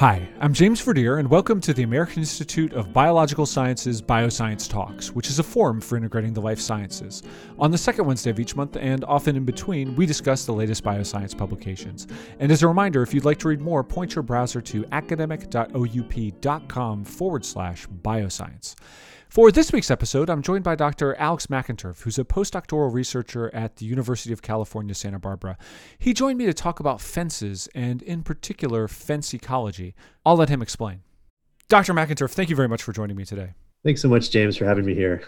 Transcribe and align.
Hi, 0.00 0.26
I'm 0.40 0.54
James 0.54 0.80
Verdier, 0.80 1.18
and 1.18 1.28
welcome 1.28 1.60
to 1.60 1.74
the 1.74 1.82
American 1.82 2.20
Institute 2.20 2.72
of 2.72 2.90
Biological 2.90 3.44
Sciences 3.44 4.00
Bioscience 4.00 4.66
Talks, 4.66 5.10
which 5.10 5.28
is 5.28 5.38
a 5.38 5.42
forum 5.42 5.78
for 5.78 5.98
integrating 5.98 6.32
the 6.32 6.40
life 6.40 6.58
sciences. 6.58 7.22
On 7.58 7.70
the 7.70 7.76
second 7.76 8.06
Wednesday 8.06 8.30
of 8.30 8.40
each 8.40 8.56
month, 8.56 8.78
and 8.78 9.04
often 9.04 9.36
in 9.36 9.44
between, 9.44 9.94
we 9.96 10.06
discuss 10.06 10.46
the 10.46 10.54
latest 10.54 10.82
bioscience 10.82 11.36
publications. 11.36 12.06
And 12.38 12.50
as 12.50 12.62
a 12.62 12.66
reminder, 12.66 13.02
if 13.02 13.12
you'd 13.12 13.26
like 13.26 13.40
to 13.40 13.48
read 13.48 13.60
more, 13.60 13.84
point 13.84 14.14
your 14.14 14.22
browser 14.22 14.62
to 14.62 14.86
academic.oup.com 14.90 17.04
forward 17.04 17.44
slash 17.44 17.86
bioscience. 18.02 18.76
For 19.30 19.52
this 19.52 19.70
week's 19.70 19.92
episode, 19.92 20.28
I'm 20.28 20.42
joined 20.42 20.64
by 20.64 20.74
Dr. 20.74 21.14
Alex 21.14 21.46
McInturff, 21.46 22.02
who's 22.02 22.18
a 22.18 22.24
postdoctoral 22.24 22.92
researcher 22.92 23.48
at 23.54 23.76
the 23.76 23.86
University 23.86 24.32
of 24.32 24.42
California, 24.42 24.92
Santa 24.92 25.20
Barbara. 25.20 25.56
He 26.00 26.12
joined 26.12 26.36
me 26.36 26.46
to 26.46 26.52
talk 26.52 26.80
about 26.80 27.00
fences, 27.00 27.68
and 27.72 28.02
in 28.02 28.24
particular, 28.24 28.88
fence 28.88 29.32
ecology. 29.32 29.94
I'll 30.26 30.34
let 30.34 30.48
him 30.48 30.62
explain. 30.62 31.02
Dr. 31.68 31.94
McInturff, 31.94 32.32
thank 32.32 32.50
you 32.50 32.56
very 32.56 32.66
much 32.66 32.82
for 32.82 32.92
joining 32.92 33.16
me 33.16 33.24
today. 33.24 33.54
Thanks 33.84 34.02
so 34.02 34.08
much, 34.08 34.32
James, 34.32 34.56
for 34.56 34.64
having 34.64 34.84
me 34.84 34.96
here. 34.96 35.22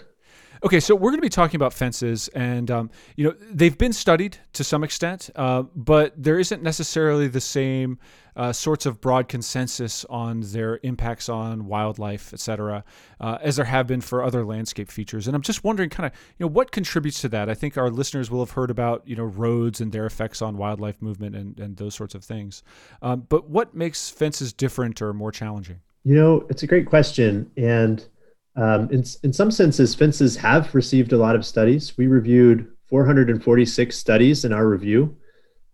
Okay, 0.65 0.79
so 0.79 0.95
we're 0.95 1.11
going 1.11 1.19
to 1.19 1.23
be 1.23 1.29
talking 1.29 1.57
about 1.57 1.73
fences, 1.73 2.29
and 2.29 2.71
um, 2.71 2.91
you 3.17 3.25
know 3.25 3.35
they've 3.51 3.77
been 3.77 3.93
studied 3.93 4.39
to 4.53 4.63
some 4.63 4.85
extent, 4.85 5.29
uh, 5.35 5.63
but 5.75 6.15
there 6.17 6.39
isn't 6.39 6.63
necessarily 6.63 7.27
the 7.27 7.41
same 7.41 7.99
uh, 8.37 8.53
sorts 8.53 8.87
of 8.87 9.01
broad 9.01 9.27
consensus 9.27 10.05
on 10.05 10.41
their 10.41 10.79
impacts 10.85 11.29
on 11.29 11.67
wildlife, 11.67 12.33
et 12.33 12.39
cetera, 12.39 12.85
uh, 13.21 13.39
as 13.43 13.57
there 13.57 13.65
have 13.65 13.89
been 13.89 14.01
for 14.01 14.23
other 14.23 14.45
landscape 14.45 14.89
features. 14.89 15.27
And 15.27 15.35
I'm 15.35 15.43
just 15.43 15.65
wondering, 15.65 15.91
kind 15.91 16.07
of, 16.07 16.13
you 16.39 16.47
know, 16.47 16.51
what 16.51 16.71
contributes 16.71 17.21
to 17.23 17.29
that? 17.31 17.51
I 17.51 17.55
think 17.55 17.77
our 17.77 17.91
listeners 17.91 18.31
will 18.31 18.41
have 18.41 18.53
heard 18.53 18.71
about 18.71 19.03
you 19.05 19.17
know 19.17 19.25
roads 19.25 19.81
and 19.81 19.91
their 19.91 20.07
effects 20.07 20.41
on 20.41 20.57
wildlife 20.57 21.03
movement 21.03 21.35
and 21.35 21.59
and 21.59 21.77
those 21.77 21.97
sorts 21.97 22.15
of 22.15 22.23
things. 22.23 22.63
Um, 23.03 23.27
but 23.29 23.51
what 23.51 23.75
makes 23.75 24.11
fences 24.11 24.53
different 24.53 25.03
or 25.03 25.13
more 25.13 25.33
challenging? 25.33 25.81
You 26.05 26.15
know, 26.15 26.47
it's 26.51 26.63
a 26.63 26.69
great 26.69 26.87
question, 26.87 27.51
and 27.57 28.07
um, 28.57 28.91
in, 28.91 29.05
in 29.23 29.33
some 29.33 29.51
senses, 29.51 29.95
fences 29.95 30.37
have 30.37 30.75
received 30.75 31.13
a 31.13 31.17
lot 31.17 31.37
of 31.37 31.47
studies. 31.47 31.97
We 31.97 32.07
reviewed 32.07 32.69
446 32.89 33.97
studies 33.97 34.45
in 34.45 34.53
our 34.53 34.67
review. 34.67 35.17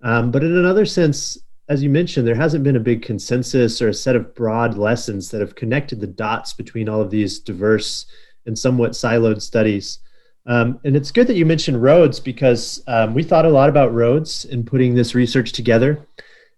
Um, 0.03 0.31
but 0.31 0.45
in 0.45 0.57
another 0.57 0.87
sense, 0.87 1.37
as 1.69 1.83
you 1.83 1.91
mentioned, 1.91 2.27
there 2.27 2.35
hasn't 2.35 2.65
been 2.65 2.77
a 2.77 2.81
big 2.81 3.03
consensus 3.03 3.83
or 3.83 3.89
a 3.89 3.95
set 3.95 4.17
of 4.17 4.35
broad 4.35 4.77
lessons 4.77 5.31
that 5.31 5.41
have 5.41 5.57
connected 5.57 6.01
the 6.01 6.07
dots 6.07 6.53
between 6.53 6.89
all 6.89 7.01
of 7.01 7.11
these 7.11 7.41
diverse 7.41 8.07
and 8.47 8.59
somewhat 8.59 8.93
siloed 8.93 9.43
studies. 9.43 9.99
Um, 10.47 10.81
and 10.85 10.97
it's 10.97 11.11
good 11.11 11.27
that 11.27 11.37
you 11.37 11.45
mentioned 11.45 11.83
roads 11.83 12.21
because 12.21 12.83
um, 12.87 13.13
we 13.13 13.23
thought 13.23 13.45
a 13.45 13.51
lot 13.51 13.69
about 13.69 13.93
roads 13.93 14.47
in 14.47 14.65
putting 14.65 14.95
this 14.95 15.15
research 15.15 15.53
together. 15.53 16.07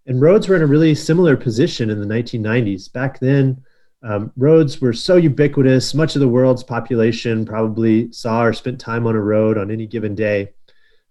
And 0.07 0.21
roads 0.21 0.49
were 0.49 0.57
in 0.57 0.63
a 0.63 0.67
really 0.67 0.95
similar 0.95 1.37
position 1.37 1.91
in 1.91 2.01
the 2.01 2.07
1990s. 2.07 2.93
Back 2.93 3.19
then, 3.19 3.65
um, 4.03 4.33
roads 4.37 4.81
were 4.81 4.93
so 4.93 5.17
ubiquitous, 5.17 5.95
much 5.95 6.17
of 6.17 6.21
the 6.21 6.29
world's 6.29 6.65
population 6.65 7.45
probably 7.45 8.11
saw 8.13 8.45
or 8.45 8.53
spent 8.53 8.81
time 8.81 9.07
on 9.07 9.15
a 9.15 9.21
road 9.21 9.59
on 9.59 9.71
any 9.71 9.87
given 9.87 10.15
day. 10.15 10.53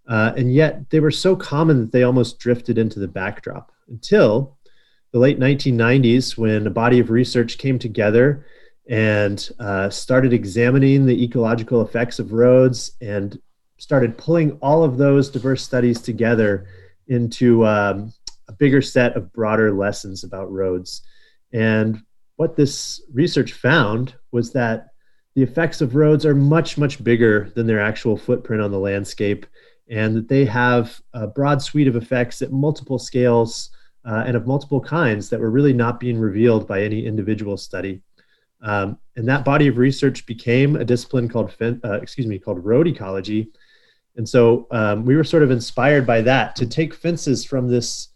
Uh, 0.07 0.33
and 0.35 0.53
yet 0.53 0.89
they 0.89 0.99
were 0.99 1.11
so 1.11 1.35
common 1.35 1.81
that 1.81 1.91
they 1.91 2.03
almost 2.03 2.39
drifted 2.39 2.79
into 2.79 2.99
the 2.99 3.07
backdrop 3.07 3.71
until 3.89 4.57
the 5.11 5.19
late 5.19 5.39
1990s 5.39 6.37
when 6.37 6.65
a 6.65 6.71
body 6.71 6.99
of 6.99 7.11
research 7.11 7.59
came 7.59 7.77
together 7.77 8.45
and 8.89 9.51
uh, 9.59 9.89
started 9.89 10.33
examining 10.33 11.05
the 11.05 11.23
ecological 11.23 11.81
effects 11.83 12.17
of 12.17 12.31
roads 12.31 12.93
and 13.01 13.39
started 13.77 14.17
pulling 14.17 14.53
all 14.61 14.83
of 14.83 14.97
those 14.97 15.29
diverse 15.29 15.63
studies 15.63 16.01
together 16.01 16.67
into 17.07 17.65
um, 17.65 18.11
a 18.47 18.53
bigger 18.53 18.81
set 18.81 19.15
of 19.15 19.31
broader 19.31 19.71
lessons 19.71 20.23
about 20.23 20.51
roads. 20.51 21.03
And 21.53 22.01
what 22.39 22.55
this 22.55 23.01
research 23.11 23.51
found 23.51 24.15
was 24.31 24.53
that 24.53 24.87
the 25.35 25.43
effects 25.43 25.81
of 25.81 25.93
roads 25.93 26.25
are 26.25 26.33
much, 26.33 26.77
much 26.77 27.03
bigger 27.03 27.51
than 27.53 27.67
their 27.67 27.81
actual 27.81 28.15
footprint 28.15 28.63
on 28.63 28.71
the 28.71 28.79
landscape, 28.79 29.45
and 29.89 30.15
that 30.15 30.29
they 30.29 30.45
have 30.45 31.01
a 31.13 31.27
broad 31.27 31.61
suite 31.61 31.89
of 31.89 31.97
effects 31.97 32.41
at 32.41 32.53
multiple 32.53 32.97
scales 32.97 33.71
uh, 34.05 34.23
and 34.25 34.37
of 34.37 34.47
multiple 34.47 34.79
kinds 34.79 35.29
that 35.29 35.37
were 35.37 35.51
really 35.51 35.73
not 35.73 35.99
being 35.99 36.17
revealed 36.17 36.65
by 36.65 36.81
any 36.81 37.05
individual 37.05 37.57
study. 37.57 38.01
Um, 38.61 38.97
and 39.17 39.27
that 39.27 39.43
body 39.43 39.67
of 39.67 39.77
research 39.77 40.25
became 40.25 40.77
a 40.77 40.85
discipline 40.85 41.27
called, 41.27 41.53
uh, 41.61 41.99
excuse 42.01 42.25
me, 42.25 42.39
called 42.39 42.63
road 42.63 42.87
ecology. 42.87 43.49
And 44.15 44.27
so 44.27 44.65
um, 44.71 45.03
we 45.03 45.17
were 45.17 45.25
sort 45.25 45.43
of 45.43 45.51
inspired 45.51 46.07
by 46.07 46.21
that 46.21 46.55
to 46.55 46.65
take 46.65 46.93
fences 46.93 47.43
from 47.43 47.67
this 47.67 48.09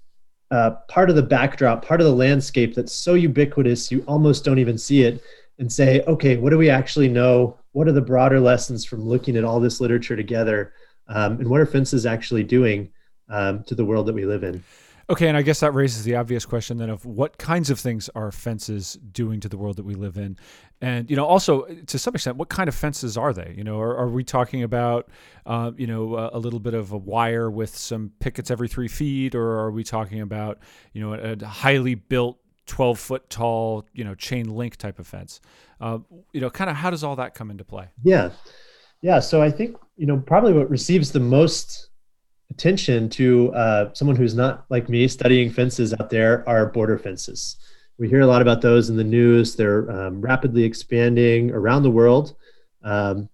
uh, 0.53 0.69
part 0.87 1.09
of 1.09 1.15
the 1.15 1.23
backdrop, 1.23 1.83
part 1.83 1.99
of 1.99 2.05
the 2.05 2.13
landscape 2.13 2.75
that's 2.75 2.93
so 2.93 3.15
ubiquitous 3.15 3.91
you 3.91 4.03
almost 4.07 4.45
don't 4.45 4.59
even 4.59 4.77
see 4.77 5.01
it, 5.01 5.23
and 5.57 5.71
say, 5.71 6.01
okay, 6.01 6.37
what 6.37 6.51
do 6.51 6.59
we 6.59 6.69
actually 6.69 7.07
know? 7.07 7.57
What 7.71 7.87
are 7.87 7.91
the 7.91 8.01
broader 8.01 8.39
lessons 8.39 8.85
from 8.85 9.01
looking 9.01 9.35
at 9.35 9.43
all 9.43 9.59
this 9.59 9.81
literature 9.81 10.15
together? 10.15 10.73
Um, 11.07 11.39
and 11.39 11.49
what 11.49 11.59
are 11.59 11.65
fences 11.65 12.05
actually 12.05 12.43
doing 12.43 12.91
um, 13.29 13.63
to 13.63 13.73
the 13.73 13.83
world 13.83 14.05
that 14.05 14.13
we 14.13 14.25
live 14.25 14.43
in? 14.43 14.63
Okay, 15.09 15.27
and 15.27 15.35
I 15.35 15.41
guess 15.41 15.59
that 15.59 15.73
raises 15.73 16.03
the 16.03 16.15
obvious 16.15 16.45
question 16.45 16.77
then 16.77 16.89
of 16.89 17.05
what 17.05 17.37
kinds 17.37 17.69
of 17.69 17.77
things 17.77 18.09
are 18.15 18.31
fences 18.31 18.93
doing 19.11 19.41
to 19.41 19.49
the 19.49 19.57
world 19.57 19.75
that 19.75 19.83
we 19.83 19.95
live 19.95 20.17
in, 20.17 20.37
and 20.79 21.09
you 21.09 21.17
know 21.17 21.25
also 21.25 21.65
to 21.65 21.99
some 21.99 22.15
extent 22.15 22.37
what 22.37 22.47
kind 22.47 22.69
of 22.69 22.75
fences 22.75 23.17
are 23.17 23.33
they? 23.33 23.53
You 23.57 23.65
know, 23.65 23.79
are, 23.81 23.97
are 23.97 24.07
we 24.07 24.23
talking 24.23 24.63
about 24.63 25.09
uh, 25.45 25.71
you 25.75 25.87
know 25.87 26.15
a, 26.15 26.37
a, 26.37 26.39
little 26.39 26.59
bit 26.59 26.73
of 26.73 26.93
a 26.93 26.97
wire 26.97 27.51
with 27.51 27.75
some 27.75 28.11
pickets 28.19 28.49
every 28.49 28.69
three 28.69 28.87
feet, 28.87 29.35
or 29.35 29.59
are 29.59 29.71
we 29.71 29.83
talking 29.83 30.21
about 30.21 30.59
you 30.93 31.01
know 31.01 31.13
a, 31.13 31.33
a 31.33 31.45
highly 31.45 31.95
built 31.95 32.39
12 32.67 32.97
foot 32.97 33.29
tall 33.29 33.85
you 33.93 34.05
know 34.05 34.15
chain 34.15 34.55
link 34.55 34.77
type 34.77 34.99
of 34.99 35.07
fence? 35.07 35.41
Uh, 35.81 35.99
you 36.31 36.39
know, 36.39 36.49
kind 36.49 36.69
of 36.69 36.77
how 36.77 36.89
does 36.89 37.03
all 37.03 37.17
that 37.17 37.35
come 37.35 37.51
into 37.51 37.65
play? 37.65 37.89
Yeah, 38.03 38.29
yeah. 39.01 39.19
So 39.19 39.41
I 39.41 39.51
think 39.51 39.75
you 39.97 40.05
know 40.05 40.17
probably 40.17 40.53
what 40.53 40.69
receives 40.69 41.11
the 41.11 41.19
most 41.19 41.89
attention 42.53 43.09
to 43.09 43.51
uh, 43.53 43.91
someone 43.93 44.15
who's 44.15 44.35
not 44.35 44.65
like 44.69 44.87
me 44.87 45.07
studying 45.07 45.49
fences 45.49 45.91
out 45.99 46.11
there 46.11 46.47
are 46.47 46.67
border 46.67 46.99
fences. 46.99 47.57
We 47.97 48.07
hear 48.07 48.21
a 48.21 48.27
lot 48.27 48.43
about 48.43 48.61
those 48.61 48.89
in 48.91 48.95
the 48.95 49.03
news. 49.03 49.55
They're 49.55 49.89
um, 49.89 50.21
rapidly 50.21 50.63
expanding 50.63 51.49
around 51.51 51.81
the 51.81 51.89
world. 51.89 52.35
Um, 52.83 53.29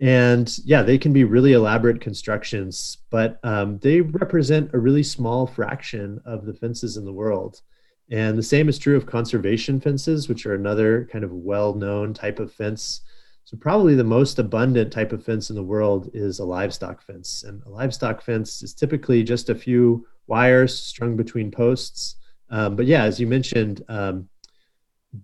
and 0.00 0.58
yeah, 0.64 0.82
they 0.82 0.98
can 0.98 1.12
be 1.12 1.24
really 1.24 1.54
elaborate 1.54 2.02
constructions, 2.02 2.98
but 3.10 3.40
um, 3.42 3.78
they 3.78 4.02
represent 4.02 4.74
a 4.74 4.78
really 4.78 5.02
small 5.02 5.46
fraction 5.46 6.20
of 6.26 6.44
the 6.44 6.54
fences 6.54 6.98
in 6.98 7.06
the 7.06 7.12
world. 7.12 7.62
And 8.10 8.36
the 8.36 8.42
same 8.42 8.68
is 8.68 8.78
true 8.78 8.96
of 8.96 9.06
conservation 9.06 9.80
fences, 9.80 10.28
which 10.28 10.44
are 10.44 10.54
another 10.54 11.08
kind 11.10 11.24
of 11.24 11.32
well 11.32 11.74
known 11.74 12.12
type 12.12 12.40
of 12.40 12.52
fence 12.52 13.00
so 13.48 13.56
probably 13.56 13.94
the 13.94 14.04
most 14.04 14.38
abundant 14.38 14.92
type 14.92 15.10
of 15.10 15.24
fence 15.24 15.48
in 15.48 15.56
the 15.56 15.62
world 15.62 16.10
is 16.12 16.38
a 16.38 16.44
livestock 16.44 17.00
fence. 17.00 17.44
And 17.44 17.62
a 17.64 17.70
livestock 17.70 18.20
fence 18.20 18.62
is 18.62 18.74
typically 18.74 19.22
just 19.22 19.48
a 19.48 19.54
few 19.54 20.06
wires 20.26 20.78
strung 20.78 21.16
between 21.16 21.50
posts. 21.50 22.16
Um, 22.50 22.76
but 22.76 22.84
yeah, 22.84 23.04
as 23.04 23.18
you 23.18 23.26
mentioned, 23.26 23.82
um, 23.88 24.28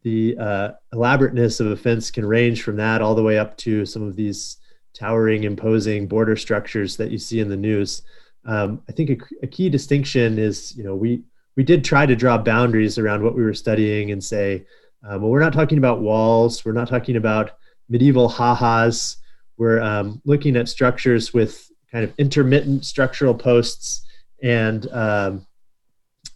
the 0.05 0.39
uh, 0.39 0.71
elaborateness 0.95 1.61
of 1.61 1.67
a 1.67 1.77
fence 1.77 2.11
can 2.11 2.25
range 2.25 2.63
from 2.63 2.77
that 2.77 3.03
all 3.03 3.15
the 3.15 3.23
way 3.23 3.39
up 3.39 3.59
to 3.59 3.85
some 3.85 4.03
of 4.03 4.17
these 4.17 4.57
towering, 4.95 5.45
imposing 5.45 6.09
border 6.09 6.35
structures 6.35 6.97
that 6.97 7.11
you 7.11 7.19
see 7.19 7.41
in 7.41 7.51
the 7.51 7.57
news. 7.59 8.01
Um, 8.47 8.81
I 8.89 8.93
think 8.93 9.11
a, 9.11 9.17
a, 9.43 9.47
key 9.47 9.69
distinction 9.69 10.39
is, 10.39 10.75
you 10.75 10.83
know, 10.83 10.95
we 10.95 11.25
we 11.57 11.63
did 11.63 11.85
try 11.85 12.07
to 12.07 12.17
draw 12.17 12.39
boundaries 12.39 12.97
around 12.97 13.23
what 13.23 13.35
we 13.35 13.43
were 13.43 13.53
studying 13.53 14.13
and 14.13 14.25
say, 14.25 14.65
uh, 15.03 15.19
well, 15.19 15.29
we're 15.29 15.41
not 15.41 15.53
talking 15.53 15.77
about 15.77 16.01
walls, 16.01 16.65
we're 16.65 16.73
not 16.73 16.89
talking 16.89 17.17
about 17.17 17.59
medieval 17.89 18.29
ha-has. 18.29 19.17
We're 19.57 19.81
um, 19.81 20.21
looking 20.25 20.57
at 20.57 20.69
structures 20.69 21.33
with 21.33 21.71
kind 21.91 22.05
of 22.05 22.13
intermittent 22.19 22.85
structural 22.85 23.35
posts 23.35 24.05
and 24.43 24.87
um, 24.93 25.47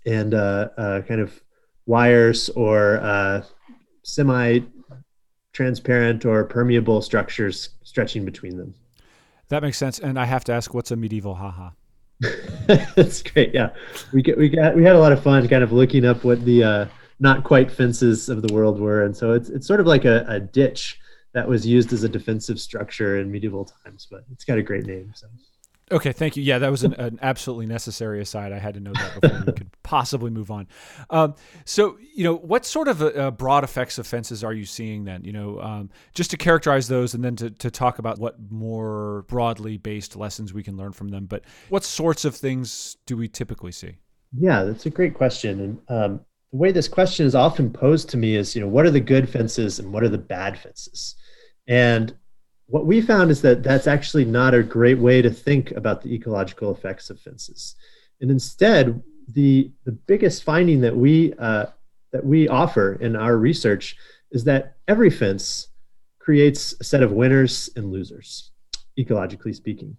and 0.06 0.34
uh, 0.34 0.68
uh, 0.76 1.02
kind 1.02 1.20
of 1.20 1.40
wires 1.86 2.48
or 2.50 2.98
uh, 2.98 3.42
semi-transparent 4.02 6.24
or 6.24 6.44
permeable 6.44 7.02
structures 7.02 7.70
stretching 7.82 8.24
between 8.24 8.56
them. 8.56 8.74
That 9.48 9.62
makes 9.62 9.78
sense. 9.78 9.98
And 9.98 10.18
I 10.18 10.26
have 10.26 10.44
to 10.44 10.52
ask, 10.52 10.74
what's 10.74 10.90
a 10.90 10.96
medieval 10.96 11.34
ha-ha? 11.34 11.72
That's 12.94 13.22
great. 13.22 13.54
Yeah, 13.54 13.70
we 14.12 14.22
get 14.22 14.36
we 14.36 14.48
got 14.48 14.74
we 14.74 14.82
had 14.82 14.96
a 14.96 14.98
lot 14.98 15.12
of 15.12 15.22
fun 15.22 15.46
kind 15.48 15.62
of 15.62 15.72
looking 15.72 16.04
up 16.04 16.24
what 16.24 16.44
the 16.44 16.64
uh, 16.64 16.86
not 17.20 17.44
quite 17.44 17.70
fences 17.70 18.28
of 18.28 18.42
the 18.42 18.52
world 18.52 18.80
were, 18.80 19.04
and 19.04 19.16
so 19.16 19.32
it's 19.32 19.50
it's 19.50 19.66
sort 19.66 19.78
of 19.78 19.86
like 19.86 20.04
a, 20.04 20.24
a 20.28 20.40
ditch 20.40 20.98
that 21.38 21.48
was 21.48 21.64
used 21.64 21.92
as 21.92 22.02
a 22.02 22.08
defensive 22.08 22.58
structure 22.58 23.20
in 23.20 23.30
medieval 23.30 23.64
times, 23.64 24.08
but 24.10 24.24
it's 24.32 24.44
got 24.44 24.58
a 24.58 24.62
great 24.62 24.86
name. 24.86 25.12
So. 25.14 25.28
Okay, 25.92 26.10
thank 26.10 26.36
you. 26.36 26.42
Yeah, 26.42 26.58
that 26.58 26.68
was 26.68 26.82
an, 26.82 26.94
an, 26.94 27.20
absolutely 27.22 27.66
necessary 27.66 28.20
aside. 28.20 28.52
I 28.52 28.58
had 28.58 28.74
to 28.74 28.80
know 28.80 28.92
that 28.92 29.20
before 29.20 29.44
we 29.46 29.52
could 29.52 29.70
possibly 29.84 30.30
move 30.30 30.50
on. 30.50 30.66
Um, 31.10 31.36
so, 31.64 31.96
you 32.12 32.24
know, 32.24 32.34
what 32.34 32.66
sort 32.66 32.88
of 32.88 33.00
uh, 33.02 33.30
broad 33.30 33.62
effects 33.62 33.98
of 33.98 34.06
fences 34.08 34.42
are 34.42 34.52
you 34.52 34.64
seeing 34.64 35.04
then? 35.04 35.22
You 35.22 35.32
know, 35.32 35.60
um, 35.60 35.90
just 36.12 36.32
to 36.32 36.36
characterize 36.36 36.88
those 36.88 37.14
and 37.14 37.24
then 37.24 37.36
to, 37.36 37.50
to 37.50 37.70
talk 37.70 38.00
about 38.00 38.18
what 38.18 38.34
more 38.50 39.24
broadly 39.28 39.76
based 39.76 40.16
lessons 40.16 40.52
we 40.52 40.64
can 40.64 40.76
learn 40.76 40.92
from 40.92 41.08
them. 41.08 41.26
But 41.26 41.44
what 41.68 41.84
sorts 41.84 42.24
of 42.24 42.34
things 42.34 42.96
do 43.06 43.16
we 43.16 43.28
typically 43.28 43.72
see? 43.72 43.94
Yeah, 44.36 44.64
that's 44.64 44.86
a 44.86 44.90
great 44.90 45.14
question. 45.14 45.60
And 45.88 46.02
um, 46.02 46.20
the 46.52 46.56
way 46.56 46.72
this 46.72 46.88
question 46.88 47.26
is 47.26 47.34
often 47.34 47.70
posed 47.70 48.08
to 48.10 48.16
me 48.16 48.36
is, 48.36 48.54
you 48.54 48.60
know, 48.60 48.68
what 48.68 48.86
are 48.86 48.90
the 48.90 49.00
good 49.00 49.28
fences 49.28 49.78
and 49.78 49.92
what 49.92 50.02
are 50.02 50.08
the 50.08 50.18
bad 50.18 50.58
fences? 50.58 51.14
And 51.66 52.14
what 52.66 52.86
we 52.86 53.00
found 53.00 53.30
is 53.30 53.42
that 53.42 53.62
that's 53.62 53.86
actually 53.86 54.24
not 54.24 54.54
a 54.54 54.62
great 54.62 54.98
way 54.98 55.20
to 55.22 55.30
think 55.30 55.72
about 55.72 56.02
the 56.02 56.14
ecological 56.14 56.74
effects 56.74 57.10
of 57.10 57.20
fences. 57.20 57.76
And 58.20 58.30
instead, 58.30 59.02
the, 59.34 59.70
the 59.84 59.92
biggest 59.92 60.42
finding 60.42 60.80
that 60.80 60.96
we, 60.96 61.34
uh, 61.38 61.66
that 62.12 62.24
we 62.24 62.48
offer 62.48 62.94
in 62.94 63.14
our 63.14 63.36
research 63.36 63.96
is 64.30 64.44
that 64.44 64.76
every 64.86 65.10
fence 65.10 65.68
creates 66.18 66.74
a 66.80 66.84
set 66.84 67.02
of 67.02 67.12
winners 67.12 67.70
and 67.76 67.90
losers, 67.90 68.52
ecologically 68.98 69.54
speaking. 69.54 69.96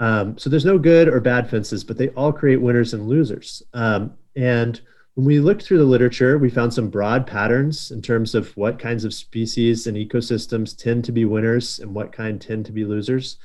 Um, 0.00 0.36
so 0.36 0.50
there's 0.50 0.64
no 0.64 0.78
good 0.78 1.08
or 1.08 1.20
bad 1.20 1.48
fences, 1.48 1.84
but 1.84 1.96
they 1.96 2.08
all 2.10 2.32
create 2.32 2.60
winners 2.60 2.94
and 2.94 3.06
losers. 3.06 3.62
Um, 3.72 4.14
and 4.36 4.80
when 5.14 5.26
we 5.26 5.40
looked 5.40 5.62
through 5.62 5.78
the 5.78 5.84
literature, 5.84 6.38
we 6.38 6.48
found 6.48 6.72
some 6.72 6.88
broad 6.88 7.26
patterns 7.26 7.90
in 7.90 8.00
terms 8.00 8.34
of 8.34 8.56
what 8.56 8.78
kinds 8.78 9.04
of 9.04 9.12
species 9.12 9.86
and 9.86 9.96
ecosystems 9.96 10.76
tend 10.76 11.04
to 11.04 11.12
be 11.12 11.26
winners 11.26 11.80
and 11.80 11.94
what 11.94 12.12
kind 12.12 12.40
tend 12.40 12.64
to 12.66 12.72
be 12.72 12.84
losers. 12.84 13.36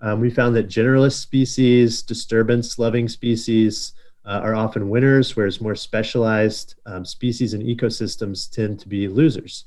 Um, 0.00 0.20
we 0.20 0.30
found 0.30 0.56
that 0.56 0.68
generalist 0.68 1.20
species, 1.20 2.00
disturbance 2.00 2.78
loving 2.78 3.06
species 3.06 3.92
uh, 4.24 4.40
are 4.42 4.54
often 4.54 4.88
winners, 4.88 5.36
whereas 5.36 5.60
more 5.60 5.74
specialized 5.74 6.76
um, 6.86 7.04
species 7.04 7.52
and 7.52 7.62
ecosystems 7.62 8.50
tend 8.50 8.80
to 8.80 8.88
be 8.88 9.06
losers. 9.06 9.64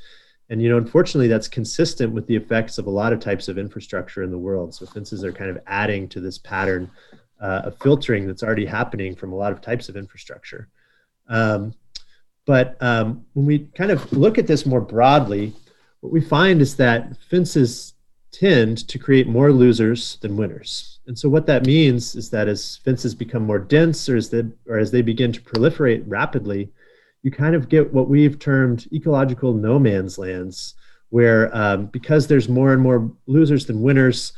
And 0.49 0.59
you 0.59 0.69
know, 0.69 0.77
unfortunately, 0.77 1.27
that's 1.27 1.47
consistent 1.47 2.13
with 2.13 2.25
the 2.25 2.35
effects 2.35 2.79
of 2.79 2.87
a 2.87 2.91
lot 2.91 3.13
of 3.13 3.19
types 3.19 3.47
of 3.47 3.59
infrastructure 3.59 4.23
in 4.23 4.31
the 4.31 4.37
world. 4.39 4.73
So 4.73 4.87
fences 4.87 5.23
are 5.23 5.31
kind 5.31 5.51
of 5.51 5.59
adding 5.67 6.07
to 6.09 6.19
this 6.19 6.39
pattern 6.39 6.89
uh, 7.39 7.61
of 7.65 7.77
filtering 7.77 8.25
that's 8.25 8.43
already 8.43 8.65
happening 8.65 9.15
from 9.15 9.33
a 9.33 9.35
lot 9.35 9.51
of 9.51 9.61
types 9.61 9.87
of 9.87 9.95
infrastructure. 9.95 10.67
Um, 11.33 11.73
but 12.45 12.77
um, 12.79 13.25
when 13.33 13.45
we 13.45 13.59
kind 13.75 13.89
of 13.91 14.11
look 14.13 14.37
at 14.37 14.47
this 14.47 14.65
more 14.65 14.81
broadly, 14.81 15.53
what 16.01 16.13
we 16.13 16.21
find 16.21 16.61
is 16.61 16.75
that 16.75 17.17
fences 17.29 17.93
tend 18.31 18.87
to 18.87 18.99
create 18.99 19.27
more 19.27 19.51
losers 19.51 20.17
than 20.17 20.37
winners. 20.37 20.99
And 21.07 21.17
so 21.17 21.29
what 21.29 21.47
that 21.47 21.65
means 21.65 22.15
is 22.15 22.29
that 22.29 22.47
as 22.47 22.77
fences 22.77 23.15
become 23.15 23.43
more 23.43 23.59
dense 23.59 24.07
or 24.07 24.15
as 24.15 24.29
they, 24.29 24.43
or 24.67 24.77
as 24.77 24.91
they 24.91 25.01
begin 25.01 25.31
to 25.31 25.41
proliferate 25.41 26.03
rapidly, 26.05 26.69
you 27.23 27.31
kind 27.31 27.55
of 27.55 27.69
get 27.69 27.93
what 27.93 28.09
we've 28.09 28.37
termed 28.37 28.87
ecological 28.93 29.53
no 29.53 29.79
man's 29.79 30.17
lands, 30.17 30.75
where 31.09 31.55
um, 31.55 31.87
because 31.87 32.27
there's 32.27 32.49
more 32.49 32.73
and 32.73 32.81
more 32.81 33.11
losers 33.27 33.65
than 33.65 33.81
winners, 33.81 34.33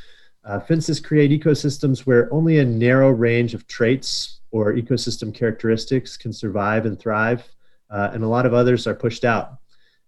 uh, 0.46 0.60
fences 0.60 1.00
create 1.00 1.32
ecosystems 1.32 2.02
where 2.02 2.32
only 2.32 2.60
a 2.60 2.66
narrow 2.66 3.10
range 3.10 3.54
of 3.54 3.68
traits 3.68 4.40
or 4.56 4.72
ecosystem 4.72 5.36
characteristics 5.36 6.16
can 6.16 6.32
survive 6.32 6.86
and 6.86 6.98
thrive, 6.98 7.44
uh, 7.90 8.12
and 8.14 8.24
a 8.24 8.28
lot 8.28 8.46
of 8.46 8.54
others 8.54 8.88
are 8.88 8.96
pushed 8.96 9.26
out. 9.26 9.58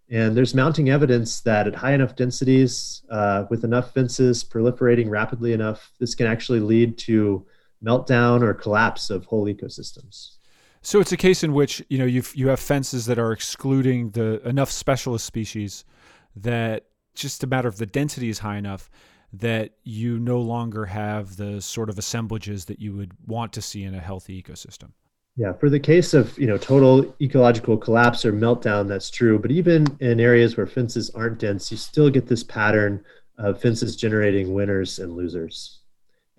And 0.09 0.37
there's 0.37 0.55
mounting 0.55 0.89
evidence 0.89 1.41
that 1.41 1.67
at 1.67 1.75
high 1.75 1.91
enough 1.91 2.15
densities, 2.15 3.01
uh, 3.11 3.43
with 3.49 3.65
enough 3.65 3.93
fences 3.93 4.45
proliferating 4.45 5.09
rapidly 5.09 5.51
enough, 5.51 5.91
this 5.99 6.15
can 6.15 6.27
actually 6.27 6.61
lead 6.61 6.97
to 6.99 7.45
meltdown 7.83 8.41
or 8.41 8.53
collapse 8.53 9.09
of 9.09 9.25
whole 9.25 9.47
ecosystems. 9.47 10.37
So 10.81 11.01
it's 11.01 11.11
a 11.11 11.17
case 11.17 11.43
in 11.43 11.51
which 11.51 11.83
you 11.89 11.97
know 11.97 12.05
you 12.05 12.23
you 12.33 12.47
have 12.47 12.61
fences 12.61 13.05
that 13.07 13.19
are 13.19 13.33
excluding 13.33 14.11
the 14.11 14.39
enough 14.47 14.71
specialist 14.71 15.25
species 15.25 15.83
that 16.37 16.85
just 17.15 17.43
a 17.43 17.47
matter 17.47 17.67
of 17.67 17.77
the 17.77 17.85
density 17.85 18.29
is 18.29 18.39
high 18.39 18.57
enough 18.57 18.89
that 19.33 19.71
you 19.83 20.19
no 20.19 20.39
longer 20.39 20.85
have 20.85 21.35
the 21.35 21.61
sort 21.61 21.89
of 21.89 21.97
assemblages 21.97 22.65
that 22.65 22.79
you 22.79 22.95
would 22.95 23.11
want 23.25 23.53
to 23.53 23.61
see 23.61 23.83
in 23.83 23.93
a 23.93 23.99
healthy 23.99 24.41
ecosystem. 24.41 24.91
Yeah, 25.35 25.53
for 25.53 25.69
the 25.69 25.79
case 25.79 26.15
of 26.15 26.37
you 26.39 26.47
know 26.47 26.57
total 26.57 27.15
ecological 27.21 27.77
collapse 27.77 28.25
or 28.25 28.33
meltdown, 28.33 28.87
that's 28.87 29.11
true. 29.11 29.37
But 29.37 29.51
even 29.51 29.85
in 29.99 30.19
areas 30.19 30.57
where 30.57 30.65
fences 30.65 31.11
aren't 31.11 31.37
dense, 31.37 31.69
you 31.71 31.77
still 31.77 32.09
get 32.09 32.27
this 32.27 32.43
pattern 32.43 33.03
of 33.37 33.61
fences 33.61 33.95
generating 33.95 34.53
winners 34.53 34.97
and 34.97 35.15
losers, 35.15 35.81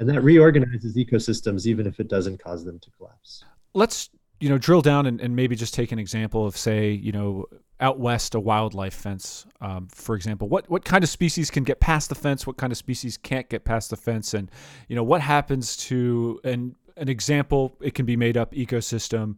and 0.01 0.09
that 0.09 0.23
reorganizes 0.23 0.97
ecosystems 0.97 1.67
even 1.67 1.87
if 1.87 2.01
it 2.01 2.09
doesn't 2.09 2.43
cause 2.43 2.65
them 2.65 2.81
to 2.81 2.91
collapse. 2.91 3.45
Let's 3.73 4.11
you 4.41 4.49
know 4.49 4.59
drill 4.59 4.83
down 4.83 5.07
and, 5.07 5.21
and 5.21 5.35
maybe 5.35 5.57
just 5.57 5.75
take 5.75 5.93
an 5.93 5.99
example 5.99 6.47
of 6.47 6.57
say 6.57 6.91
you 6.91 7.13
know 7.13 7.47
out 7.81 8.01
west 8.01 8.35
a 8.35 8.41
wildlife 8.41 8.95
fence, 8.95 9.47
um, 9.61 9.87
for 9.89 10.17
example. 10.17 10.49
What 10.49 10.69
what 10.69 10.85
kind 10.85 11.05
of 11.05 11.11
species 11.11 11.51
can 11.51 11.65
get 11.65 11.81
past 11.81 12.09
the 12.09 12.15
fence? 12.15 12.47
What 12.47 12.57
kind 12.57 12.73
of 12.73 12.77
species 12.77 13.17
can't 13.17 13.49
get 13.49 13.65
past 13.65 13.91
the 13.91 13.97
fence? 13.97 14.35
And 14.35 14.51
you 14.89 14.97
know 14.97 15.05
what 15.05 15.21
happens 15.21 15.77
to 15.89 16.41
an 16.45 16.75
an 16.97 17.09
example? 17.09 17.77
It 17.81 17.95
can 17.95 18.07
be 18.07 18.17
made 18.17 18.37
up 18.37 18.53
ecosystem 18.53 19.37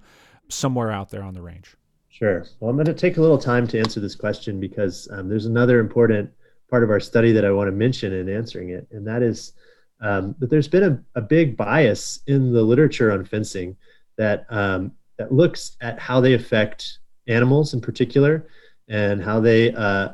somewhere 0.48 0.90
out 0.90 1.10
there 1.10 1.22
on 1.22 1.34
the 1.34 1.42
range. 1.42 1.76
Sure. 2.08 2.44
Well, 2.58 2.70
I'm 2.70 2.76
going 2.76 2.86
to 2.86 2.94
take 2.94 3.16
a 3.18 3.20
little 3.20 3.38
time 3.38 3.66
to 3.68 3.78
answer 3.78 4.00
this 4.00 4.14
question 4.14 4.58
because 4.58 5.08
um, 5.12 5.28
there's 5.28 5.46
another 5.46 5.78
important 5.78 6.30
part 6.68 6.82
of 6.82 6.90
our 6.90 7.00
study 7.00 7.32
that 7.32 7.44
I 7.44 7.50
want 7.50 7.68
to 7.68 7.72
mention 7.72 8.12
in 8.12 8.28
answering 8.28 8.70
it, 8.70 8.86
and 8.90 9.06
that 9.06 9.22
is 9.22 9.52
um, 10.00 10.34
that 10.38 10.50
there's 10.50 10.68
been 10.68 10.82
a, 10.82 11.18
a, 11.18 11.20
big 11.20 11.56
bias 11.56 12.20
in 12.26 12.52
the 12.52 12.62
literature 12.62 13.12
on 13.12 13.24
fencing 13.24 13.76
that 14.20 14.44
um, 14.50 14.92
that 15.16 15.32
looks 15.32 15.76
at 15.80 15.98
how 15.98 16.20
they 16.20 16.34
affect 16.34 16.98
animals 17.26 17.72
in 17.72 17.80
particular 17.80 18.48
and 18.88 19.22
how 19.22 19.40
they 19.40 19.72
uh, 19.72 20.10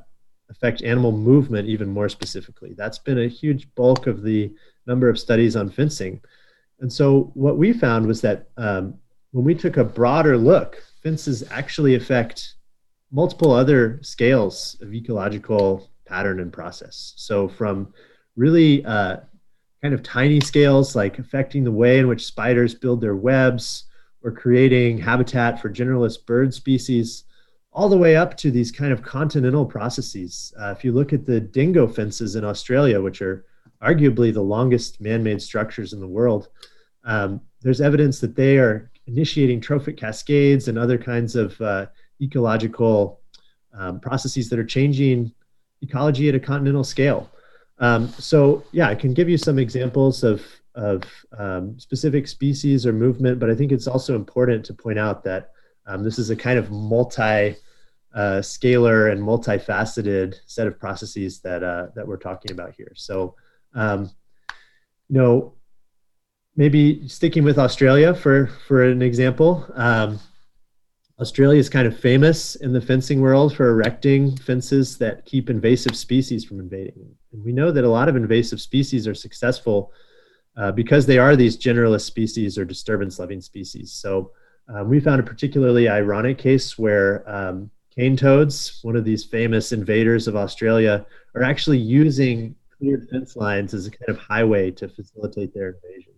affect 0.49 0.83
animal 0.83 1.11
movement 1.11 1.69
even 1.69 1.89
more 1.89 2.09
specifically. 2.09 2.73
That's 2.77 3.01
been 3.01 3.19
a 3.19 3.29
huge 3.29 3.73
bulk 3.75 4.07
of 4.07 4.23
the 4.23 4.53
number 4.87 5.09
of 5.09 5.19
studies 5.19 5.57
on 5.57 5.71
fencing. 5.71 6.21
And 6.79 6.93
so 6.93 7.33
what 7.35 7.57
we 7.57 7.73
found 7.73 8.07
was 8.07 8.21
that 8.21 8.49
um, 8.57 8.95
when 9.33 9.45
we 9.45 9.55
took 9.55 9.77
a 9.77 9.85
broader 9.85 10.39
look, 10.39 10.83
fences 11.03 11.43
actually 11.51 11.97
affect 11.97 12.55
multiple 13.11 13.51
other 13.51 13.99
scales 14.03 14.77
of 14.83 14.95
ecological 14.95 15.91
pattern 16.05 16.39
and 16.39 16.53
process. 16.53 17.13
So 17.17 17.49
from 17.49 17.93
really 18.37 18.85
uh, 18.85 19.17
kind 19.83 19.95
of 19.95 20.03
tiny 20.03 20.41
scales 20.41 20.95
like 20.95 21.19
affecting 21.19 21.65
the 21.65 21.73
way 21.73 21.99
in 21.99 22.07
which 22.07 22.25
spiders 22.25 22.75
build 22.75 23.01
their 23.01 23.17
webs 23.17 23.85
or 24.27 24.33
creating 24.33 24.99
habitat 24.99 25.63
for 25.63 25.71
generalist 25.71 26.27
bird 26.27 26.53
species, 26.53 27.23
all 27.71 27.89
the 27.89 27.97
way 27.97 28.17
up 28.17 28.37
to 28.37 28.51
these 28.51 28.73
kind 28.73 28.93
of 28.93 29.01
continental 29.01 29.65
processes. 29.65 30.53
Uh, 30.61 30.75
if 30.77 30.85
you 30.85 30.91
look 30.91 31.13
at 31.13 31.25
the 31.25 31.39
dingo 31.41 31.87
fences 31.87 32.35
in 32.35 32.45
Australia, 32.45 33.01
which 33.01 33.23
are 33.23 33.45
arguably 33.81 34.35
the 34.35 34.43
longest 34.43 35.01
man 35.01 35.23
made 35.23 35.41
structures 35.41 35.93
in 35.93 36.01
the 36.01 36.09
world, 36.09 36.49
um, 37.05 37.41
there's 37.63 37.81
evidence 37.81 38.19
that 38.19 38.35
they 38.35 38.59
are 38.59 38.91
initiating 39.07 39.61
trophic 39.61 39.97
cascades 39.97 40.67
and 40.67 40.77
other 40.77 40.99
kinds 40.99 41.37
of 41.37 41.61
uh, 41.61 41.87
ecological 42.21 43.21
um, 43.75 44.01
processes 44.01 44.49
that 44.51 44.59
are 44.59 44.65
changing 44.65 45.33
ecology 45.83 46.29
at 46.29 46.35
a 46.35 46.41
continental 46.41 46.83
scale. 46.83 47.31
Um, 47.79 48.09
so, 48.19 48.65
yeah, 48.73 48.89
I 48.89 48.97
can 48.97 49.15
give 49.15 49.29
you 49.29 49.39
some 49.39 49.61
examples 49.61 50.25
of 50.25 50.43
of 50.77 51.03
um, 51.39 51.79
specific 51.79 52.29
species 52.29 52.87
or 52.87 52.93
movement, 52.93 53.39
but 53.39 53.51
I 53.51 53.55
think 53.55 53.73
it's 53.73 53.87
also 53.87 54.15
important 54.15 54.65
to 54.67 54.75
point 54.75 54.99
out 54.99 55.25
that 55.25 55.51
um, 55.87 56.05
this 56.05 56.19
is 56.19 56.31
a 56.31 56.37
kind 56.37 56.59
of 56.59 56.71
multi 56.71 57.57
uh, 58.15 58.41
scalar 58.41 59.11
and 59.11 59.21
multifaceted 59.21 60.37
set 60.47 60.67
of 60.67 60.79
processes 60.79 61.41
that 61.41 61.63
uh, 61.63 61.89
that 61.95 62.07
we're 62.07 62.17
talking 62.17 62.53
about 62.53 62.75
here. 62.75 62.93
So, 62.95 63.35
um, 63.75 64.11
you 65.09 65.19
know, 65.19 65.55
maybe 66.57 67.09
sticking 67.09 67.45
with 67.45 67.59
Australia 67.59 68.15
for 68.15 68.49
for 68.69 68.85
an 68.85 69.03
example. 69.03 69.67
Um, 69.75 70.21
Australia 71.19 71.59
is 71.59 71.71
kind 71.71 71.87
of 71.87 71.99
famous 71.99 72.57
in 72.57 72.75
the 72.75 72.81
fencing 72.81 73.23
world 73.23 73.57
for 73.57 73.71
erecting 73.71 74.37
fences 74.37 74.99
that 74.99 75.25
keep 75.25 75.49
invasive 75.49 75.97
species 75.97 76.45
from 76.45 76.61
invading. 76.61 77.15
And 77.33 77.43
we 77.43 77.53
know 77.53 77.73
that 77.73 77.85
a 77.85 77.89
lot 77.89 78.11
of 78.11 78.17
invasive 78.17 78.61
species 78.61 79.09
are 79.09 79.15
successful 79.15 79.93
uh, 80.57 80.73
because 80.73 81.07
they 81.07 81.19
are 81.19 81.37
these 81.37 81.57
generalist 81.57 82.03
species 82.03 82.57
or 82.59 82.65
disturbance 82.65 83.19
loving 83.19 83.41
species. 83.41 83.93
So 83.93 84.33
um, 84.69 84.89
we 84.89 85.01
found 85.01 85.21
a 85.21 85.25
particularly 85.25 85.89
ironic 85.89 86.39
case 86.39 86.79
where 86.79 87.29
um, 87.31 87.71
cane 87.95 88.17
toads, 88.17 88.81
one 88.83 88.97
of 88.97 89.05
these 89.05 89.25
famous 89.25 89.73
invaders 89.73 90.29
of 90.29 90.37
Australia, 90.37 91.07
are 91.35 91.43
actually 91.43 91.79
using 91.79 92.55
cleared 92.79 93.09
fence 93.11 93.37
lines 93.37 93.75
as 93.75 93.87
a 93.87 93.91
kind 93.91 94.09
of 94.09 94.19
highway 94.19 94.71
to 94.71 94.89
facilitate 94.89 95.55
their 95.55 95.75
invasion. 95.75 96.13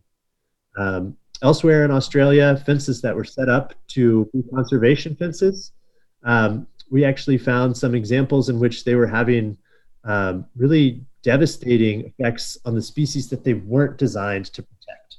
Um, 0.77 1.17
elsewhere 1.43 1.85
in 1.85 1.91
Australia, 1.91 2.63
fences 2.65 3.01
that 3.03 3.15
were 3.15 3.25
set 3.25 3.49
up 3.49 3.75
to 3.89 4.29
be 4.33 4.43
conservation 4.55 5.15
fences, 5.15 5.73
um, 6.25 6.67
we 6.91 7.05
actually 7.05 7.39
found 7.39 7.77
some 7.77 7.95
examples 7.95 8.49
in 8.49 8.59
which 8.59 8.85
they 8.85 8.95
were 8.95 9.07
having 9.07 9.57
um, 10.05 10.47
really 10.57 11.03
devastating 11.23 12.07
effects 12.07 12.59
on 12.65 12.75
the 12.75 12.83
species 12.83 13.29
that 13.29 13.45
they 13.45 13.55
weren't 13.55 13.99
designed 13.99 14.47
to 14.47 14.63
protect. 14.63 15.17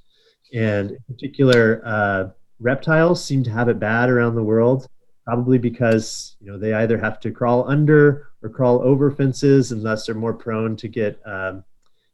And 0.53 0.91
in 0.91 0.97
particular, 1.07 1.81
uh, 1.85 2.29
reptiles 2.59 3.23
seem 3.23 3.43
to 3.43 3.51
have 3.51 3.69
it 3.69 3.79
bad 3.79 4.09
around 4.09 4.35
the 4.35 4.43
world, 4.43 4.87
probably 5.25 5.57
because 5.57 6.35
you 6.39 6.51
know 6.51 6.57
they 6.57 6.73
either 6.73 6.97
have 6.97 7.19
to 7.21 7.31
crawl 7.31 7.69
under 7.69 8.29
or 8.41 8.49
crawl 8.49 8.81
over 8.81 9.11
fences, 9.11 9.71
and 9.71 9.83
thus 9.83 10.09
are 10.09 10.15
more 10.15 10.33
prone 10.33 10.75
to 10.77 10.87
get 10.87 11.19
um, 11.25 11.63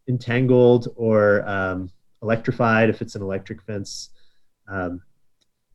entangled 0.07 0.89
or 0.95 1.47
um, 1.47 1.89
electrified 2.21 2.89
if 2.89 3.01
it's 3.01 3.15
an 3.15 3.21
electric 3.21 3.61
fence. 3.63 4.09
Um, 4.67 5.01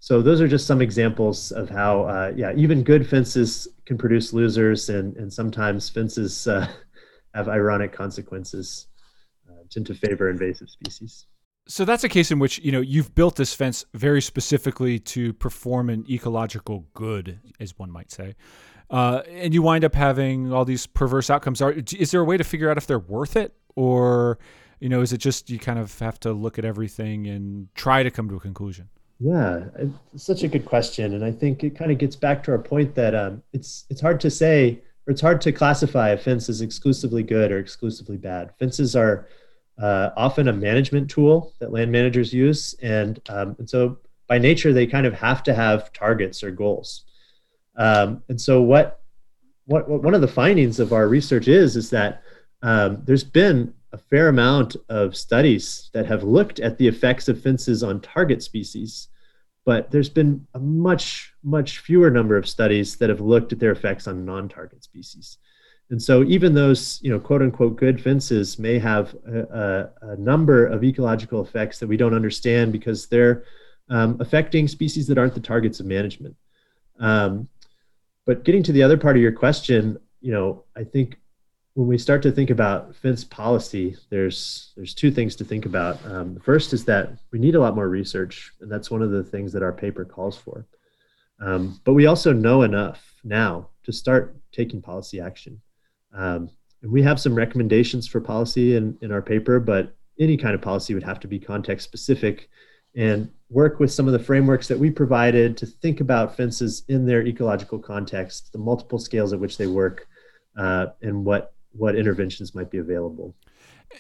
so 0.03 0.23
those 0.23 0.41
are 0.41 0.49
just 0.49 0.67
some 0.67 0.81
examples 0.81 1.53
of 1.53 1.69
how, 1.69 2.05
uh, 2.05 2.33
yeah, 2.35 2.55
even 2.57 2.83
good 2.83 3.07
fences 3.07 3.69
can 3.85 3.99
produce 3.99 4.33
losers, 4.33 4.89
and 4.89 5.15
and 5.17 5.31
sometimes 5.31 5.91
fences 5.91 6.49
uh, 6.49 6.67
have 7.35 7.49
ironic 7.49 7.93
consequences 7.93 8.87
uh, 9.49 9.63
tend 9.71 9.87
to 9.87 9.95
favor 9.95 10.31
invasive 10.31 10.71
species. 10.71 11.27
So 11.69 11.85
that's 11.85 12.03
a 12.03 12.09
case 12.09 12.31
in 12.31 12.39
which 12.39 12.59
you 12.61 12.73
know 12.73 12.81
you've 12.81 13.15
built 13.15 13.37
this 13.37 13.53
fence 13.53 13.85
very 13.93 14.23
specifically 14.23 14.99
to 15.01 15.35
perform 15.35 15.91
an 15.91 16.07
ecological 16.09 16.87
good, 16.95 17.39
as 17.61 17.79
one 17.79 17.91
might 17.91 18.11
say, 18.11 18.37
uh, 18.89 19.21
and 19.29 19.53
you 19.53 19.61
wind 19.61 19.85
up 19.85 19.95
having 19.95 20.51
all 20.51 20.65
these 20.65 20.87
perverse 20.87 21.29
outcomes. 21.29 21.61
Are, 21.61 21.73
is 21.73 22.11
there 22.11 22.23
a 22.23 22.25
way 22.25 22.39
to 22.39 22.45
figure 22.45 22.71
out 22.71 22.79
if 22.79 22.87
they're 22.87 22.99
worth 22.99 23.37
it, 23.37 23.55
or 23.77 24.39
you 24.81 24.89
know, 24.89 25.03
is 25.03 25.13
it 25.13 25.19
just 25.19 25.51
you 25.51 25.59
kind 25.59 25.79
of 25.79 25.99
have 25.99 26.19
to 26.21 26.33
look 26.33 26.59
at 26.59 26.65
everything 26.65 27.27
and 27.27 27.69
try 27.75 28.03
to 28.03 28.11
come 28.11 28.31
to 28.31 28.37
a 28.37 28.41
conclusion? 28.41 28.89
Yeah, 29.23 29.67
it's 30.15 30.25
such 30.25 30.45
a 30.45 30.49
good 30.49 30.65
question, 30.65 31.13
and 31.13 31.23
I 31.23 31.31
think 31.31 31.63
it 31.63 31.77
kind 31.77 31.93
of 31.93 31.99
gets 31.99 32.17
back 32.17 32.43
to 32.45 32.53
our 32.53 32.59
point 32.59 32.95
that 32.95 33.15
um, 33.15 33.43
it's 33.53 33.85
it's 33.91 34.01
hard 34.01 34.19
to 34.21 34.31
say 34.31 34.81
or 35.07 35.11
it's 35.11 35.21
hard 35.21 35.43
to 35.43 35.53
classify 35.53 36.09
a 36.11 36.17
fence 36.17 36.49
as 36.49 36.63
exclusively 36.63 37.23
good 37.23 37.53
or 37.53 37.59
exclusively 37.59 38.17
bad. 38.17 38.55
Fences 38.59 38.97
are 38.97 39.29
uh, 39.79 40.11
often 40.17 40.49
a 40.49 40.53
management 40.55 41.11
tool 41.11 41.53
that 41.59 41.71
land 41.71 41.93
managers 41.93 42.33
use, 42.33 42.75
and 42.81 43.21
um, 43.29 43.57
and 43.59 43.69
so 43.69 43.99
by 44.27 44.39
nature 44.39 44.73
they 44.73 44.87
kind 44.87 45.05
of 45.05 45.13
have 45.13 45.43
to 45.43 45.53
have 45.53 45.93
targets 45.93 46.43
or 46.43 46.51
goals. 46.51 47.05
Um, 47.77 48.23
and 48.31 48.41
so 48.41 48.63
what, 48.63 49.03
what 49.67 49.87
what 49.87 50.03
one 50.03 50.15
of 50.15 50.23
the 50.23 50.29
findings 50.29 50.81
of 50.81 50.95
our 50.95 51.09
research 51.09 51.47
is 51.47 51.77
is 51.77 51.91
that 51.91 52.23
um, 52.63 53.03
there's 53.05 53.25
been 53.25 53.75
a 53.93 53.99
fair 53.99 54.29
amount 54.29 54.77
of 54.89 55.17
studies 55.17 55.91
that 55.93 56.07
have 56.07 56.23
looked 56.23 56.61
at 56.61 56.79
the 56.79 56.87
effects 56.87 57.29
of 57.29 57.43
fences 57.43 57.83
on 57.83 58.01
target 58.01 58.43
species, 58.43 59.09
but 59.65 59.91
there's 59.91 60.09
been 60.09 60.47
a 60.55 60.59
much, 60.59 61.35
much 61.43 61.79
fewer 61.79 62.11
number 62.11 62.37
of 62.37 62.49
studies 62.49 62.97
that 62.97 63.11
have 63.11 63.21
looked 63.21 63.53
at 63.53 63.59
their 63.59 63.73
effects 63.73 64.07
on 64.07 64.25
non-target 64.25 64.85
species. 64.85 65.39
And 65.91 66.01
so 66.01 66.23
even 66.25 66.55
those, 66.55 67.01
you 67.03 67.11
know, 67.11 67.19
quote 67.19 67.43
unquote 67.43 67.77
good 67.77 68.01
fences 68.01 68.59
may 68.59 68.79
have 68.79 69.15
a, 69.27 69.91
a, 70.03 70.13
a 70.13 70.17
number 70.17 70.67
of 70.67 70.85
ecological 70.85 71.43
effects 71.43 71.81
that 71.81 71.89
we 71.89 71.97
don't 71.97 72.15
understand 72.15 72.73
because 72.73 73.07
they're 73.09 73.45
um, 73.89 74.17
affecting 74.21 74.69
species 74.69 75.09
that 75.09 75.19
aren't 75.19 75.35
the 75.35 75.41
targets 75.41 75.81
of 75.81 75.87
management. 75.87 76.37
Um, 77.01 77.49
but 78.25 78.45
getting 78.45 78.63
to 78.63 78.73
the 78.73 78.85
other 78.85 78.97
part 78.97 79.17
of 79.17 79.23
your 79.23 79.33
question, 79.33 79.99
you 80.21 80.31
know, 80.33 80.65
I 80.77 80.85
think 80.85 81.17
when 81.75 81.87
we 81.87 81.99
start 81.99 82.23
to 82.23 82.33
think 82.33 82.51
about 82.51 82.95
fence 82.97 83.25
policy, 83.25 83.97
there's 84.11 84.73
there's 84.77 84.95
two 84.95 85.11
things 85.11 85.37
to 85.37 85.45
think 85.45 85.67
about. 85.67 86.05
Um, 86.05 86.35
the 86.35 86.41
first 86.41 86.73
is 86.73 86.85
that 86.87 87.11
we 87.31 87.39
need 87.39 87.55
a 87.55 87.61
lot 87.61 87.77
more 87.77 87.89
research, 87.89 88.53
and 88.61 88.71
that's 88.71 88.91
one 88.91 89.03
of 89.03 89.11
the 89.11 89.23
things 89.23 89.53
that 89.53 89.63
our 89.63 89.73
paper 89.73 90.05
calls 90.05 90.37
for. 90.37 90.67
Um, 91.41 91.81
but 91.85 91.95
we 91.95 92.07
also 92.07 92.33
know 92.33 92.63
enough 92.63 93.15
now 93.25 93.69
to 93.85 93.93
start 93.93 94.37
taking 94.53 94.83
policy 94.83 95.21
action. 95.21 95.61
Um, 96.13 96.51
and 96.83 96.91
we 96.91 97.03
have 97.03 97.21
some 97.21 97.35
recommendations 97.35 98.07
for 98.07 98.21
policy 98.21 98.77
in, 98.77 98.99
in 99.01 99.13
our 99.13 99.23
paper, 99.23 99.61
but 99.61 99.95
any 100.19 100.37
kind 100.37 100.55
of 100.55 100.61
policy 100.61 100.93
would 100.93 101.03
have 101.03 101.21
to 101.21 101.29
be 101.29 101.39
context 101.39 101.85
specific 101.85 102.51
and 102.97 103.31
work 103.49 103.79
with 103.79 103.93
some 103.93 104.07
of 104.07 104.13
the 104.13 104.19
frameworks 104.19 104.67
that 104.69 104.79
we 104.79 104.91
provided 104.91 105.57
to 105.57 105.67
think 105.67 106.01
about 106.01 106.37
fences 106.37 106.83
in 106.89 107.07
their 107.07 107.25
ecological 107.27 107.79
context, 107.79 108.53
the 108.53 108.59
multiple 108.59 108.99
scales 108.99 109.33
at 109.33 109.41
which 109.41 109.57
they 109.57 109.67
work, 109.67 110.09
uh, 110.59 110.87
and 111.03 111.25
what 111.25 111.55
what 111.73 111.97
interventions 111.97 112.55
might 112.55 112.71
be 112.71 112.79
available. 112.79 113.35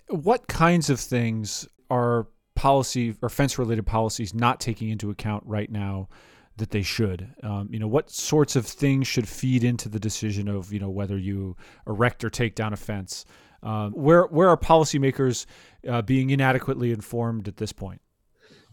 What 0.08 0.46
kinds 0.48 0.90
of 0.90 1.00
things 1.00 1.68
are 1.90 2.28
policy 2.54 3.14
or 3.22 3.28
fence 3.28 3.58
related 3.58 3.86
policies 3.86 4.34
not 4.34 4.60
taking 4.60 4.90
into 4.90 5.10
account 5.10 5.42
right 5.46 5.70
now 5.70 6.08
that 6.56 6.70
they 6.70 6.82
should? 6.82 7.34
Um, 7.42 7.68
you 7.70 7.78
know, 7.78 7.88
what 7.88 8.10
sorts 8.10 8.56
of 8.56 8.66
things 8.66 9.06
should 9.06 9.28
feed 9.28 9.64
into 9.64 9.88
the 9.88 10.00
decision 10.00 10.48
of 10.48 10.72
you 10.72 10.78
know 10.78 10.90
whether 10.90 11.18
you 11.18 11.56
erect 11.86 12.24
or 12.24 12.30
take 12.30 12.54
down 12.54 12.72
a 12.72 12.76
fence? 12.76 13.24
Um, 13.62 13.92
where 13.92 14.24
where 14.24 14.48
are 14.48 14.56
policymakers 14.56 15.46
uh, 15.88 16.02
being 16.02 16.30
inadequately 16.30 16.92
informed 16.92 17.48
at 17.48 17.56
this 17.56 17.72
point? 17.72 18.00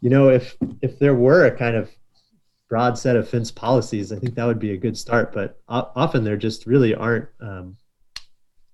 You 0.01 0.09
know, 0.09 0.29
if 0.29 0.55
if 0.81 0.99
there 0.99 1.15
were 1.15 1.45
a 1.45 1.57
kind 1.57 1.75
of 1.75 1.89
broad 2.69 2.97
set 2.97 3.15
of 3.15 3.27
fence 3.27 3.51
policies, 3.51 4.11
I 4.11 4.19
think 4.19 4.35
that 4.35 4.45
would 4.45 4.59
be 4.59 4.71
a 4.71 4.77
good 4.77 4.97
start. 4.97 5.33
But 5.33 5.59
often 5.67 6.23
there 6.23 6.37
just 6.37 6.65
really 6.65 6.93
aren't 6.93 7.29
um, 7.41 7.77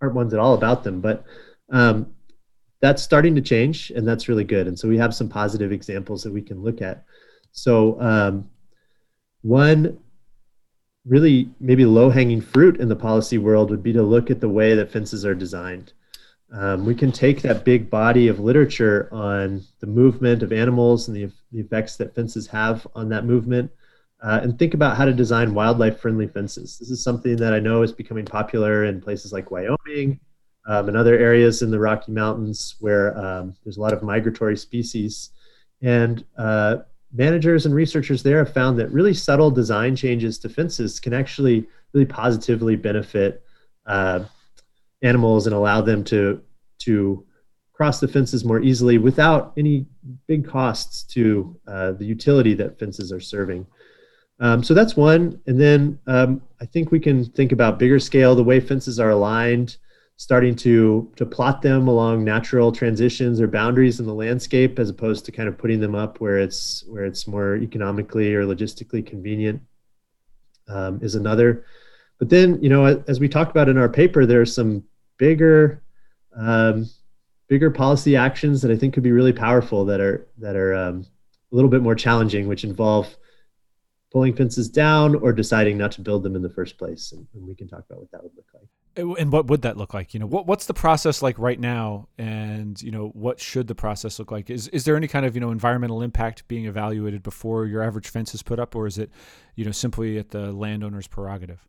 aren't 0.04 0.16
ones 0.16 0.34
at 0.34 0.40
all 0.40 0.54
about 0.54 0.84
them. 0.84 1.00
But 1.00 1.24
um, 1.72 2.14
that's 2.82 3.02
starting 3.02 3.34
to 3.36 3.42
change, 3.42 3.92
and 3.92 4.08
that's 4.08 4.28
really 4.28 4.44
good. 4.44 4.68
And 4.68 4.78
so 4.78 4.88
we 4.88 4.98
have 4.98 5.16
some 5.16 5.30
positive 5.30 5.72
examples 5.72 6.22
that 6.24 6.34
we 6.34 6.42
can 6.42 6.62
look 6.62 6.82
at. 6.82 7.06
So 7.54 8.00
um, 8.02 8.50
one 9.42 9.98
really 11.06 11.50
maybe 11.60 11.86
low 11.86 12.10
hanging 12.10 12.42
fruit 12.42 12.80
in 12.80 12.88
the 12.88 12.96
policy 12.96 13.38
world 13.38 13.70
would 13.70 13.84
be 13.84 13.94
to 13.94 14.04
look 14.04 14.30
at 14.30 14.40
the 14.40 14.50
way 14.50 14.76
that 14.76 14.92
fences 14.92 15.26
are 15.26 15.36
designed. 15.36 15.94
Um, 16.52 16.86
we 16.86 16.94
can 16.94 17.12
take 17.12 17.42
that 17.42 17.66
big 17.66 17.90
body 17.90 18.28
of 18.28 18.40
literature 18.40 19.10
on 19.12 19.64
the 19.80 19.88
movement 19.88 20.44
of 20.44 20.54
animals 20.54 21.08
and 21.08 21.18
the, 21.18 21.32
the 21.52 21.60
effects 21.60 21.98
that 21.98 22.14
fences 22.14 22.48
have 22.48 22.86
on 22.96 23.10
that 23.10 23.26
movement 23.26 23.72
uh, 24.24 24.40
and 24.42 24.58
think 24.58 24.74
about 24.74 24.96
how 24.96 25.04
to 25.04 25.14
design 25.14 25.54
wildlife 25.54 26.00
friendly 26.00 26.28
fences. 26.28 26.78
This 26.80 26.90
is 26.90 27.04
something 27.04 27.36
that 27.36 27.54
I 27.54 27.60
know 27.60 27.82
is 27.82 27.92
becoming 27.92 28.26
popular 28.26 28.86
in 28.86 29.02
places 29.02 29.34
like 29.34 29.52
Wyoming 29.52 30.20
um, 30.66 30.88
and 30.88 30.96
other 30.96 31.18
areas 31.18 31.62
in 31.62 31.70
the 31.70 31.80
Rocky 31.80 32.14
Mountains 32.14 32.76
where 32.80 33.18
um, 33.18 33.54
there's 33.64 33.76
a 33.76 33.82
lot 33.82 33.92
of 33.92 34.02
migratory 34.02 34.56
species. 34.56 35.32
And 35.82 36.24
uh, 36.38 36.78
managers 37.12 37.66
and 37.66 37.76
researchers 37.76 38.24
there 38.24 38.38
have 38.38 38.54
found 38.54 38.80
that 38.80 38.90
really 38.92 39.14
subtle 39.14 39.52
design 39.52 39.94
changes 39.94 40.40
to 40.40 40.50
fences 40.50 41.02
can 41.02 41.14
actually 41.14 41.68
really 41.92 42.06
positively 42.06 42.78
benefit 42.78 43.44
uh, 43.88 44.24
animals 45.02 45.48
and 45.48 45.54
allow 45.54 45.82
them 45.82 46.02
to, 46.06 46.42
to 46.80 47.26
cross 47.74 48.00
the 48.00 48.08
fences 48.08 48.46
more 48.46 48.62
easily 48.62 48.98
without 48.98 49.52
any 49.58 49.86
big 50.28 50.48
costs 50.48 51.04
to 51.04 51.60
uh, 51.68 51.92
the 51.92 52.06
utility 52.06 52.54
that 52.54 52.80
fences 52.80 53.12
are 53.12 53.20
serving. 53.20 53.68
Um, 54.44 54.62
so 54.62 54.74
that's 54.74 54.98
one. 54.98 55.40
And 55.48 55.60
then 55.60 55.98
um, 56.06 56.42
I 56.60 56.66
think 56.66 56.92
we 56.92 57.00
can 57.00 57.24
think 57.24 57.54
about 57.54 57.80
bigger 57.80 57.98
scale, 57.98 58.36
the 58.36 58.44
way 58.44 58.60
fences 58.60 59.00
are 59.00 59.12
aligned, 59.12 59.78
starting 60.18 60.54
to, 60.58 61.10
to 61.16 61.26
plot 61.26 61.62
them 61.62 61.88
along 61.88 62.26
natural 62.26 62.70
transitions 62.70 63.40
or 63.40 63.48
boundaries 63.48 64.02
in 64.02 64.06
the 64.06 64.14
landscape 64.14 64.80
as 64.80 64.90
opposed 64.90 65.24
to 65.26 65.32
kind 65.32 65.48
of 65.48 65.58
putting 65.58 65.80
them 65.80 65.96
up 65.96 66.20
where 66.20 66.38
it's, 66.38 66.84
where 66.90 67.06
it's 67.06 67.26
more 67.26 67.56
economically 67.56 68.36
or 68.36 68.44
logistically 68.44 69.04
convenient 69.06 69.62
um, 70.68 71.00
is 71.02 71.16
another. 71.16 71.66
But 72.20 72.30
then, 72.30 72.62
you 72.62 72.68
know, 72.68 73.02
as 73.08 73.22
we 73.22 73.30
talked 73.30 73.52
about 73.52 73.70
in 73.70 73.78
our 73.78 73.88
paper, 73.88 74.26
there 74.26 74.42
are 74.42 74.46
some 74.46 74.84
bigger, 75.18 75.82
um, 76.36 76.90
bigger 77.48 77.72
policy 77.72 78.18
actions 78.18 78.62
that 78.62 78.72
I 78.72 78.76
think 78.76 78.94
could 78.94 79.04
be 79.04 79.14
really 79.14 79.34
powerful 79.34 79.86
that 79.86 80.02
are, 80.02 80.28
that 80.38 80.58
are 80.58 80.76
um, 80.76 81.06
a 81.50 81.56
little 81.56 81.70
bit 81.70 81.82
more 81.82 81.96
challenging, 81.96 82.50
which 82.50 82.66
involve 82.66 83.16
pulling 84.14 84.36
fences 84.36 84.70
down 84.70 85.16
or 85.16 85.34
deciding 85.34 85.76
not 85.76 85.92
to 85.92 86.02
build 86.02 86.22
them 86.22 86.36
in 86.36 86.44
the 86.44 86.50
first 86.50 86.78
place. 86.78 87.12
And, 87.12 87.26
and, 87.34 87.46
we 87.46 87.56
can 87.56 87.68
talk 87.68 87.84
about 87.90 88.00
what 88.00 88.12
that 88.12 88.24
would 88.24 88.32
look 88.36 88.46
like. 88.54 89.18
And 89.18 89.32
what 89.32 89.48
would 89.48 89.64
that 89.64 89.76
look 89.76 89.96
like? 89.96 90.14
You 90.14 90.20
know, 90.20 90.28
what, 90.28 90.46
what's 90.46 90.68
the 90.68 90.74
process 90.74 91.24
like 91.24 91.40
right 91.40 91.60
now? 91.60 92.08
And, 92.20 92.80
you 92.80 92.92
know, 92.92 93.08
what 93.16 93.40
should 93.40 93.66
the 93.66 93.74
process 93.74 94.20
look 94.20 94.32
like? 94.32 94.52
Is, 94.52 94.68
is 94.68 94.86
there 94.86 94.96
any 94.96 95.08
kind 95.08 95.26
of, 95.26 95.34
you 95.34 95.42
know, 95.42 95.50
environmental 95.50 96.04
impact 96.04 96.48
being 96.48 96.66
evaluated 96.66 97.24
before 97.24 97.66
your 97.66 97.82
average 97.82 98.08
fence 98.08 98.36
is 98.36 98.44
put 98.44 98.60
up? 98.60 98.76
Or 98.76 98.86
is 98.86 99.00
it, 99.00 99.10
you 99.56 99.66
know, 99.66 99.72
simply 99.72 100.20
at 100.20 100.30
the 100.30 100.52
landowner's 100.52 101.08
prerogative? 101.08 101.68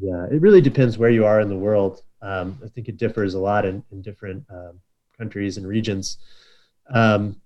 Yeah, 0.00 0.26
it 0.32 0.40
really 0.40 0.60
depends 0.60 0.98
where 0.98 1.10
you 1.10 1.24
are 1.24 1.40
in 1.40 1.48
the 1.48 1.56
world. 1.56 2.02
Um, 2.20 2.58
I 2.64 2.68
think 2.68 2.88
it 2.88 2.96
differs 2.96 3.34
a 3.34 3.38
lot 3.38 3.64
in, 3.64 3.84
in 3.92 4.02
different 4.02 4.44
um, 4.50 4.80
countries 5.16 5.58
and 5.58 5.66
regions. 5.68 6.18
Um, 6.92 7.40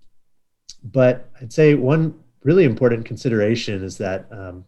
but 0.83 1.29
I'd 1.39 1.53
say 1.53 1.75
one 1.75 2.15
really 2.43 2.63
important 2.63 3.05
consideration 3.05 3.83
is 3.83 3.97
that 3.97 4.27
um, 4.31 4.65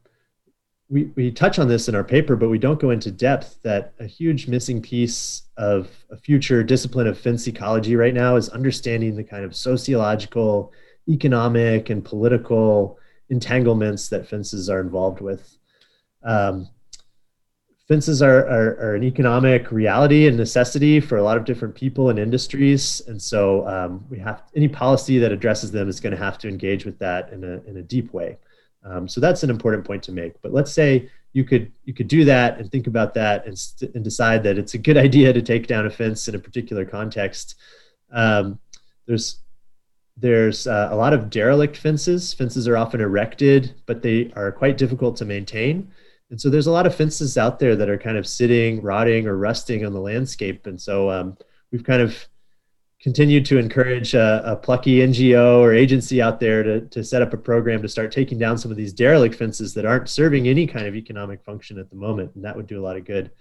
we, 0.90 1.06
we 1.16 1.32
touch 1.32 1.58
on 1.58 1.70
this 1.70 1.88
in 1.88 1.96
our 1.96 2.04
paper, 2.04 2.36
but 2.36 2.50
we 2.50 2.60
don't 2.60 2.80
go 2.80 2.90
into 2.90 3.12
depth 3.12 3.62
that 3.64 3.94
a 4.00 4.06
huge 4.06 4.48
missing 4.48 4.82
piece 4.82 5.44
of 5.56 5.90
a 6.12 6.18
future 6.18 6.64
discipline 6.64 7.08
of 7.08 7.18
fence 7.18 7.48
ecology 7.48 7.96
right 7.96 8.14
now 8.14 8.36
is 8.36 8.50
understanding 8.50 9.16
the 9.16 9.24
kind 9.24 9.46
of 9.46 9.56
sociological, 9.56 10.74
economic, 11.08 11.90
and 11.90 12.04
political 12.04 13.00
entanglements 13.30 14.10
that 14.10 14.28
fences 14.28 14.70
are 14.70 14.82
involved 14.82 15.22
with. 15.22 15.58
Um, 16.24 16.68
fences 17.92 18.22
are, 18.22 18.48
are, 18.48 18.78
are, 18.80 18.96
an 18.96 19.04
economic 19.04 19.70
reality 19.70 20.26
and 20.26 20.38
necessity 20.38 21.02
for 21.02 21.18
a 21.18 21.22
lot 21.22 21.36
of 21.36 21.44
different 21.44 21.76
people 21.76 22.10
and 22.10 22.18
industries. 22.18 23.02
And 23.06 23.22
so 23.22 23.68
um, 23.68 24.06
we 24.10 24.18
have 24.18 24.44
any 24.56 24.70
policy 24.70 25.20
that 25.20 25.34
addresses 25.34 25.72
them 25.72 25.90
is 25.90 26.00
going 26.00 26.12
to 26.12 26.18
have 26.18 26.38
to 26.38 26.48
engage 26.48 26.86
with 26.86 26.98
that 27.00 27.34
in 27.34 27.44
a, 27.44 27.62
in 27.70 27.76
a 27.76 27.82
deep 27.82 28.14
way. 28.14 28.38
Um, 28.86 29.10
so 29.10 29.20
that's 29.20 29.44
an 29.44 29.50
important 29.50 29.84
point 29.84 30.04
to 30.04 30.14
make. 30.14 30.42
But 30.42 30.54
let's 30.54 30.72
say 30.72 31.10
you 31.34 31.44
could 31.44 31.70
you 31.84 31.94
could 31.94 32.08
do 32.08 32.24
that 32.24 32.60
and 32.60 32.72
think 32.72 32.88
about 32.88 33.14
that 33.16 33.46
and, 33.46 33.60
st- 33.60 33.94
and 33.94 34.06
decide 34.06 34.42
that 34.44 34.58
it's 34.58 34.74
a 34.74 34.78
good 34.78 34.96
idea 35.08 35.34
to 35.34 35.42
take 35.42 35.68
down 35.68 35.86
a 35.86 35.90
fence 35.90 36.30
in 36.30 36.36
a 36.36 36.40
particular 36.40 36.86
context. 36.86 37.56
Um, 38.14 38.58
there's 39.06 39.40
there's 40.16 40.66
uh, 40.66 40.88
a 40.92 40.96
lot 40.96 41.12
of 41.12 41.30
derelict 41.30 41.76
fences. 41.76 42.34
Fences 42.34 42.70
are 42.70 42.78
often 42.78 43.02
erected, 43.02 43.74
but 43.86 44.02
they 44.02 44.32
are 44.38 44.50
quite 44.50 44.78
difficult 44.78 45.18
to 45.18 45.26
maintain. 45.26 45.92
And 46.32 46.40
so 46.40 46.50
there's 46.50 46.68
a 46.68 46.72
lot 46.72 46.88
of 46.88 46.96
fences 46.96 47.38
out 47.38 47.60
there 47.60 47.76
that 47.76 47.90
are 47.90 47.98
kind 47.98 48.18
of 48.18 48.26
sitting, 48.26 48.82
rotting, 48.82 49.28
or 49.28 49.36
rusting 49.36 49.86
on 49.86 49.92
the 49.92 50.00
landscape. 50.00 50.66
And 50.66 50.80
so 50.80 51.12
um, 51.12 51.38
we've 51.72 51.84
kind 51.84 52.02
of 52.02 52.28
continued 53.02 53.46
to 53.48 53.58
encourage 53.58 54.14
a, 54.14 54.42
a, 54.46 54.56
plucky 54.56 55.00
NGO 55.00 55.60
or 55.60 55.74
agency 55.74 56.22
out 56.22 56.40
there 56.40 56.64
to, 56.64 56.82
to 56.82 57.04
set 57.04 57.22
up 57.22 57.34
a 57.34 57.38
program 57.38 57.82
to 57.82 57.90
start 57.90 58.12
taking 58.12 58.38
down 58.38 58.58
some 58.58 58.72
of 58.72 58.78
these 58.78 58.94
derelict 58.94 59.36
fences 59.36 59.74
that 59.74 59.86
aren't 59.86 60.08
serving 60.08 60.48
any 60.48 60.66
kind 60.68 60.86
of 60.86 60.96
economic 60.96 61.44
function 61.44 61.78
at 61.80 61.90
the 61.90 61.96
moment. 61.96 62.32
And 62.36 62.46
that 62.46 62.56
would 62.56 62.68
do 62.68 62.80
a 62.80 62.86
lot 62.86 62.96
of 62.96 63.04
good. 63.04 63.32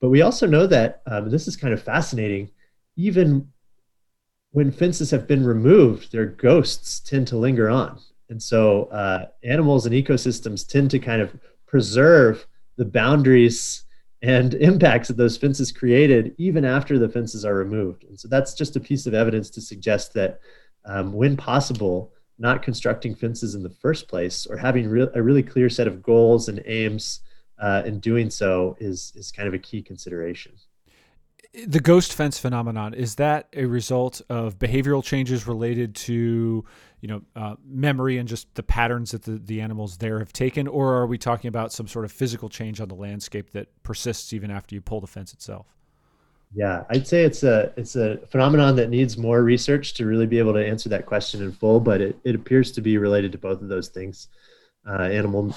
But 0.00 0.10
we 0.10 0.22
also 0.22 0.46
know 0.46 0.66
that 0.68 1.02
um, 1.06 1.28
this 1.28 1.48
is 1.48 1.56
kind 1.56 1.74
of 1.74 1.82
fascinating. 1.82 2.50
Even 2.96 3.48
when 4.52 4.70
fences 4.70 5.10
have 5.10 5.26
been 5.26 5.44
removed, 5.44 6.12
their 6.12 6.26
ghosts 6.26 7.00
tend 7.00 7.26
to 7.28 7.36
linger 7.36 7.68
on. 7.68 7.98
And 8.28 8.40
so 8.40 8.84
uh, 8.84 9.26
animals 9.42 9.86
and 9.86 9.94
ecosystems 9.94 10.66
tend 10.66 10.90
to 10.92 10.98
kind 10.98 11.22
of 11.22 11.34
preserve 11.72 12.46
the 12.76 12.84
boundaries 12.84 13.84
and 14.20 14.54
impacts 14.70 15.08
that 15.08 15.16
those 15.16 15.36
fences 15.36 15.72
created 15.72 16.34
even 16.38 16.64
after 16.64 16.98
the 16.98 17.08
fences 17.08 17.44
are 17.44 17.54
removed. 17.54 18.04
And 18.04 18.20
so 18.20 18.28
that's 18.28 18.54
just 18.54 18.76
a 18.76 18.80
piece 18.80 19.06
of 19.06 19.14
evidence 19.14 19.50
to 19.50 19.60
suggest 19.60 20.12
that 20.14 20.38
um, 20.84 21.12
when 21.12 21.36
possible, 21.36 22.12
not 22.38 22.62
constructing 22.62 23.14
fences 23.14 23.54
in 23.54 23.62
the 23.62 23.70
first 23.70 24.06
place 24.06 24.46
or 24.46 24.56
having 24.56 24.88
re- 24.88 25.08
a 25.14 25.22
really 25.22 25.42
clear 25.42 25.68
set 25.68 25.86
of 25.86 26.02
goals 26.02 26.48
and 26.48 26.62
aims 26.66 27.20
uh, 27.58 27.82
in 27.86 28.00
doing 28.00 28.28
so 28.28 28.76
is, 28.78 29.12
is 29.16 29.32
kind 29.32 29.48
of 29.48 29.54
a 29.54 29.58
key 29.58 29.82
consideration 29.82 30.52
the 31.66 31.80
ghost 31.80 32.14
fence 32.14 32.38
phenomenon 32.38 32.94
is 32.94 33.16
that 33.16 33.48
a 33.52 33.66
result 33.66 34.22
of 34.28 34.58
behavioral 34.58 35.04
changes 35.04 35.46
related 35.46 35.94
to 35.94 36.64
you 37.00 37.08
know 37.08 37.22
uh, 37.36 37.56
memory 37.64 38.18
and 38.18 38.28
just 38.28 38.54
the 38.54 38.62
patterns 38.62 39.10
that 39.10 39.22
the, 39.22 39.32
the 39.32 39.60
animals 39.60 39.98
there 39.98 40.18
have 40.18 40.32
taken? 40.32 40.66
Or 40.66 40.94
are 40.94 41.06
we 41.06 41.18
talking 41.18 41.48
about 41.48 41.72
some 41.72 41.86
sort 41.86 42.04
of 42.04 42.12
physical 42.12 42.48
change 42.48 42.80
on 42.80 42.88
the 42.88 42.94
landscape 42.94 43.50
that 43.50 43.68
persists 43.82 44.32
even 44.32 44.50
after 44.50 44.74
you 44.74 44.80
pull 44.80 45.00
the 45.00 45.06
fence 45.06 45.32
itself? 45.32 45.66
Yeah 46.54 46.84
i'd 46.90 47.06
say 47.08 47.24
it's 47.24 47.44
a 47.44 47.72
it's 47.76 47.96
a 47.96 48.18
phenomenon 48.28 48.76
that 48.76 48.90
needs 48.90 49.16
more 49.16 49.42
research 49.42 49.94
to 49.94 50.04
really 50.04 50.26
be 50.26 50.38
able 50.38 50.52
to 50.52 50.66
answer 50.66 50.90
that 50.90 51.06
question 51.06 51.40
in 51.42 51.50
full 51.50 51.80
but 51.80 52.02
it, 52.02 52.18
it 52.24 52.34
appears 52.34 52.70
to 52.72 52.82
be 52.82 52.98
related 52.98 53.32
to 53.32 53.38
both 53.38 53.62
of 53.62 53.68
those 53.68 53.88
things. 53.88 54.28
Uh, 54.86 55.02
animal 55.02 55.54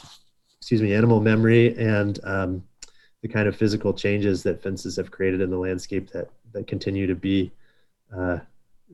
excuse 0.58 0.82
me 0.82 0.94
animal 0.94 1.20
memory 1.20 1.78
and 1.78 2.20
um, 2.24 2.64
the 3.25 3.34
kind 3.34 3.48
of 3.48 3.55
physical 3.55 3.91
changes 3.91 4.44
that 4.44 4.62
fences 4.62 4.96
have 4.98 5.10
created 5.10 5.41
in 5.41 5.50
the 5.50 5.58
landscape 5.58 6.12
that 6.12 6.29
that 6.53 6.67
continue 6.67 7.08
to 7.08 7.15
be 7.15 7.51
uh, 8.15 8.38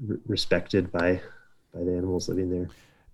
re- 0.07 0.17
respected 0.25 0.89
by 0.89 1.19
by 1.73 1.83
the 1.83 1.91
animals 1.91 2.29
living 2.29 2.49
there. 2.49 2.69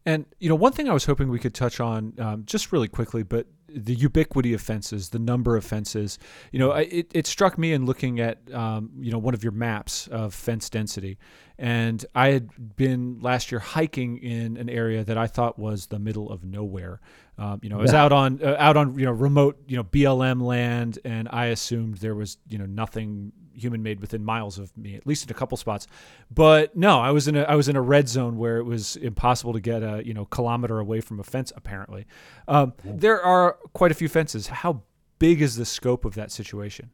And 0.06 0.26
you 0.38 0.48
know, 0.48 0.54
one 0.54 0.74
thing 0.74 0.88
I 0.88 0.94
was 0.94 1.06
hoping 1.06 1.30
we 1.30 1.40
could 1.40 1.56
touch 1.56 1.80
on 1.80 2.14
um, 2.20 2.44
just 2.46 2.72
really 2.72 2.88
quickly, 2.88 3.24
but 3.24 3.48
the 3.86 3.94
ubiquity 3.94 4.54
of 4.54 4.62
fences, 4.62 5.10
the 5.10 5.20
number 5.20 5.56
of 5.56 5.64
fences. 5.64 6.18
You 6.52 6.60
know, 6.60 6.72
it, 6.72 7.12
it 7.14 7.28
struck 7.28 7.58
me 7.58 7.74
in 7.74 7.86
looking 7.86 8.20
at 8.20 8.40
um, 8.54 8.92
you 9.00 9.12
know 9.12 9.18
one 9.18 9.34
of 9.34 9.44
your 9.44 9.54
maps 9.54 10.08
of 10.08 10.34
fence 10.34 10.70
density, 10.70 11.18
and 11.58 12.06
I 12.16 12.30
had 12.30 12.76
been 12.76 13.20
last 13.22 13.52
year 13.52 13.60
hiking 13.60 14.18
in 14.18 14.58
an 14.58 14.70
area 14.70 15.04
that 15.04 15.18
I 15.18 15.28
thought 15.28 15.58
was 15.58 15.88
the 15.88 16.00
middle 16.00 16.32
of 16.32 16.44
nowhere. 16.44 17.00
Um, 17.38 17.60
you 17.62 17.70
know, 17.70 17.78
I 17.78 17.82
was 17.82 17.94
out 17.94 18.12
on 18.12 18.42
uh, 18.44 18.56
out 18.58 18.78
on 18.78 18.98
you 18.98 19.06
know 19.06 19.12
remote 19.12 19.62
you 19.68 19.78
know 19.78 19.84
BLM 19.84 20.42
land, 20.42 21.00
and 21.06 21.28
I 21.32 21.48
assumed 21.48 21.98
there 21.98 22.16
was 22.16 22.38
you 22.50 22.58
know 22.58 22.66
nothing 22.66 23.32
human 23.58 23.84
made 23.84 24.00
within 24.00 24.24
miles 24.24 24.58
of 24.58 24.76
me, 24.78 24.96
at 24.96 25.06
least 25.06 25.26
in 25.26 25.32
a 25.32 25.34
couple 25.34 25.58
spots. 25.58 25.88
But 26.32 26.76
no, 26.76 27.00
I 27.00 27.12
was 27.12 27.28
in 27.28 27.36
a 27.36 27.44
I 27.44 27.56
was 27.56 27.68
in 27.68 27.76
a 27.76 27.82
red 27.82 28.08
zone 28.08 28.38
where 28.38 28.58
it 28.58 28.64
was 28.64 28.96
impossible 28.98 29.54
to 29.54 29.60
get 29.60 29.84
a 29.84 30.06
you 30.06 30.14
know 30.14 30.26
kilometer 30.26 30.80
away 30.80 31.02
from 31.02 31.20
a 31.20 31.24
fence. 31.24 31.52
Apparently, 31.56 32.06
um, 32.48 32.74
there 32.84 33.22
are 33.22 33.58
quite 33.74 33.92
a 33.92 33.96
few 33.96 34.10
fences. 34.10 34.48
How 34.48 34.84
big 35.20 35.42
is 35.42 35.56
the 35.56 35.66
scope 35.66 36.06
of 36.06 36.16
that 36.16 36.32
situation? 36.32 36.92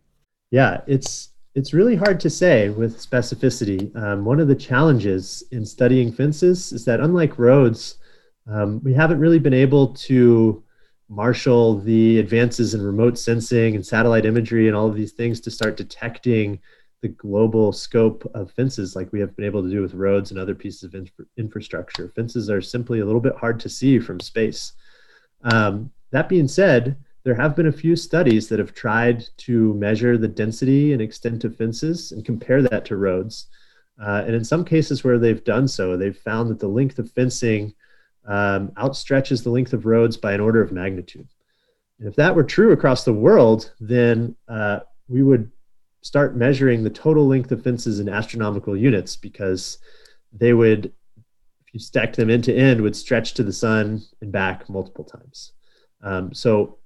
Yeah, 0.51 0.81
it's 0.87 1.29
it's 1.55 1.73
really 1.73 1.95
hard 1.95 2.19
to 2.21 2.29
say 2.29 2.69
with 2.69 2.97
specificity. 2.97 3.95
Um, 3.95 4.25
one 4.25 4.39
of 4.39 4.47
the 4.47 4.55
challenges 4.55 5.43
in 5.51 5.65
studying 5.65 6.11
fences 6.11 6.71
is 6.71 6.85
that 6.85 6.99
unlike 6.99 7.37
roads, 7.37 7.97
um, 8.47 8.81
we 8.83 8.93
haven't 8.93 9.19
really 9.19 9.39
been 9.39 9.53
able 9.53 9.93
to 9.95 10.62
marshal 11.09 11.79
the 11.79 12.19
advances 12.19 12.73
in 12.73 12.81
remote 12.81 13.17
sensing 13.17 13.75
and 13.75 13.85
satellite 13.85 14.25
imagery 14.25 14.67
and 14.67 14.75
all 14.75 14.87
of 14.87 14.95
these 14.95 15.11
things 15.11 15.39
to 15.41 15.51
start 15.51 15.77
detecting 15.77 16.59
the 17.01 17.09
global 17.09 17.73
scope 17.73 18.29
of 18.33 18.51
fences 18.51 18.95
like 18.95 19.11
we 19.11 19.19
have 19.19 19.35
been 19.35 19.45
able 19.45 19.61
to 19.61 19.69
do 19.69 19.81
with 19.81 19.93
roads 19.93 20.31
and 20.31 20.39
other 20.39 20.55
pieces 20.55 20.83
of 20.83 20.95
infra- 20.95 21.25
infrastructure. 21.37 22.11
Fences 22.15 22.49
are 22.49 22.61
simply 22.61 23.01
a 23.01 23.05
little 23.05 23.21
bit 23.21 23.35
hard 23.35 23.59
to 23.59 23.69
see 23.69 23.99
from 23.99 24.21
space. 24.21 24.71
Um, 25.43 25.91
that 26.11 26.29
being 26.29 26.47
said, 26.47 26.95
there 27.23 27.35
have 27.35 27.55
been 27.55 27.67
a 27.67 27.71
few 27.71 27.95
studies 27.97 28.47
that 28.47 28.59
have 28.59 28.73
tried 28.73 29.27
to 29.37 29.73
measure 29.73 30.17
the 30.17 30.27
density 30.27 30.93
and 30.93 31.01
extent 31.01 31.43
of 31.43 31.57
fences 31.57 32.13
and 32.13 32.25
compare 32.25 32.61
that 32.61 32.85
to 32.85 32.95
roads. 32.95 33.47
Uh, 34.01 34.23
and 34.25 34.33
in 34.33 34.43
some 34.43 34.63
cases 34.63 35.03
where 35.03 35.19
they've 35.19 35.43
done 35.43 35.67
so, 35.67 35.97
they've 35.97 36.17
found 36.17 36.49
that 36.49 36.59
the 36.59 36.67
length 36.67 36.99
of 36.99 37.11
fencing 37.11 37.73
um, 38.25 38.69
outstretches 38.77 39.43
the 39.43 39.49
length 39.49 39.73
of 39.73 39.85
roads 39.85 40.17
by 40.17 40.33
an 40.33 40.39
order 40.39 40.61
of 40.61 40.71
magnitude. 40.71 41.27
And 41.99 42.07
if 42.07 42.15
that 42.15 42.35
were 42.35 42.43
true 42.43 42.71
across 42.71 43.03
the 43.03 43.13
world, 43.13 43.71
then 43.79 44.35
uh, 44.47 44.81
we 45.07 45.23
would 45.23 45.51
start 46.01 46.35
measuring 46.35 46.83
the 46.83 46.89
total 46.89 47.27
length 47.27 47.51
of 47.51 47.63
fences 47.63 47.99
in 47.99 48.09
astronomical 48.09 48.75
units 48.75 49.15
because 49.15 49.77
they 50.33 50.53
would, 50.53 50.85
if 50.85 51.73
you 51.73 51.79
stacked 51.79 52.17
them 52.17 52.29
end 52.29 52.43
to 52.45 52.55
end, 52.55 52.81
would 52.81 52.95
stretch 52.95 53.33
to 53.35 53.43
the 53.43 53.53
sun 53.53 54.01
and 54.21 54.31
back 54.31 54.69
multiple 54.69 55.05
times. 55.05 55.53
Um, 56.01 56.33
so, 56.33 56.77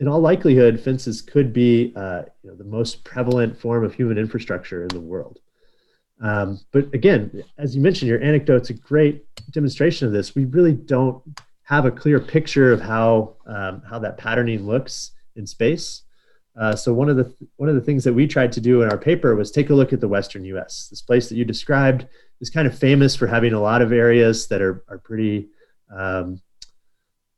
in 0.00 0.08
all 0.08 0.20
likelihood, 0.20 0.80
fences 0.80 1.22
could 1.22 1.52
be 1.52 1.92
uh, 1.94 2.22
you 2.42 2.50
know, 2.50 2.56
the 2.56 2.64
most 2.64 3.04
prevalent 3.04 3.56
form 3.56 3.84
of 3.84 3.94
human 3.94 4.18
infrastructure 4.18 4.82
in 4.82 4.88
the 4.88 5.00
world. 5.00 5.38
Um, 6.24 6.58
but 6.72 6.92
again, 6.94 7.44
as 7.58 7.76
you 7.76 7.82
mentioned, 7.82 8.08
your 8.08 8.22
anecdote's 8.22 8.70
a 8.70 8.74
great 8.74 9.26
demonstration 9.50 10.06
of 10.06 10.14
this. 10.14 10.34
We 10.34 10.46
really 10.46 10.72
don't 10.72 11.22
have 11.64 11.84
a 11.84 11.90
clear 11.90 12.18
picture 12.18 12.72
of 12.72 12.80
how 12.80 13.36
um, 13.46 13.82
how 13.88 13.98
that 13.98 14.16
patterning 14.16 14.66
looks 14.66 15.10
in 15.36 15.46
space. 15.46 16.02
Uh, 16.58 16.74
so 16.74 16.94
one 16.94 17.10
of 17.10 17.18
the 17.18 17.34
one 17.56 17.68
of 17.68 17.74
the 17.74 17.80
things 17.82 18.04
that 18.04 18.12
we 18.14 18.26
tried 18.26 18.52
to 18.52 18.60
do 18.60 18.80
in 18.80 18.90
our 18.90 18.96
paper 18.96 19.36
was 19.36 19.50
take 19.50 19.68
a 19.68 19.74
look 19.74 19.92
at 19.92 20.00
the 20.00 20.08
Western 20.08 20.46
U.S. 20.46 20.88
This 20.88 21.02
place 21.02 21.28
that 21.28 21.36
you 21.36 21.44
described 21.44 22.06
is 22.40 22.48
kind 22.48 22.66
of 22.66 22.78
famous 22.78 23.14
for 23.14 23.26
having 23.26 23.52
a 23.52 23.60
lot 23.60 23.82
of 23.82 23.92
areas 23.92 24.46
that 24.48 24.62
are 24.62 24.82
are 24.88 24.98
pretty 24.98 25.48
um, 25.94 26.40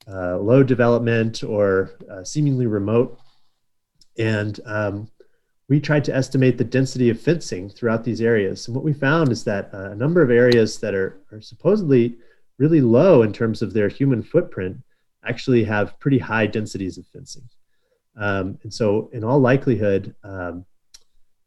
uh, 0.09 0.39
low 0.39 0.63
development 0.63 1.43
or 1.43 1.91
uh, 2.09 2.23
seemingly 2.23 2.67
remote, 2.67 3.19
and 4.17 4.61
um, 4.65 5.11
we 5.69 5.81
tried 5.81 6.05
to 6.05 6.15
estimate 6.15 6.59
the 6.59 6.65
density 6.65 7.11
of 7.11 7.21
fencing 7.21 7.69
throughout 7.69 8.05
these 8.05 8.21
areas. 8.21 8.67
And 8.67 8.77
what 8.77 8.85
we 8.85 8.93
found 8.93 9.33
is 9.33 9.43
that 9.45 9.71
uh, 9.75 9.91
a 9.91 9.97
number 9.97 10.23
of 10.23 10.31
areas 10.31 10.79
that 10.79 10.95
are, 10.95 11.21
are 11.33 11.41
supposedly 11.41 12.17
really 12.59 12.81
low 12.81 13.23
in 13.23 13.33
terms 13.33 13.63
of 13.63 13.73
their 13.73 13.89
human 13.89 14.23
footprint 14.23 14.79
actually 15.27 15.65
have 15.65 15.99
pretty 15.99 16.19
high 16.19 16.47
densities 16.47 16.99
of 16.99 17.07
fencing. 17.09 17.43
Um, 18.17 18.59
and 18.63 18.73
so, 18.73 19.11
in 19.13 19.25
all 19.25 19.41
likelihood, 19.41 20.15
um, 20.23 20.65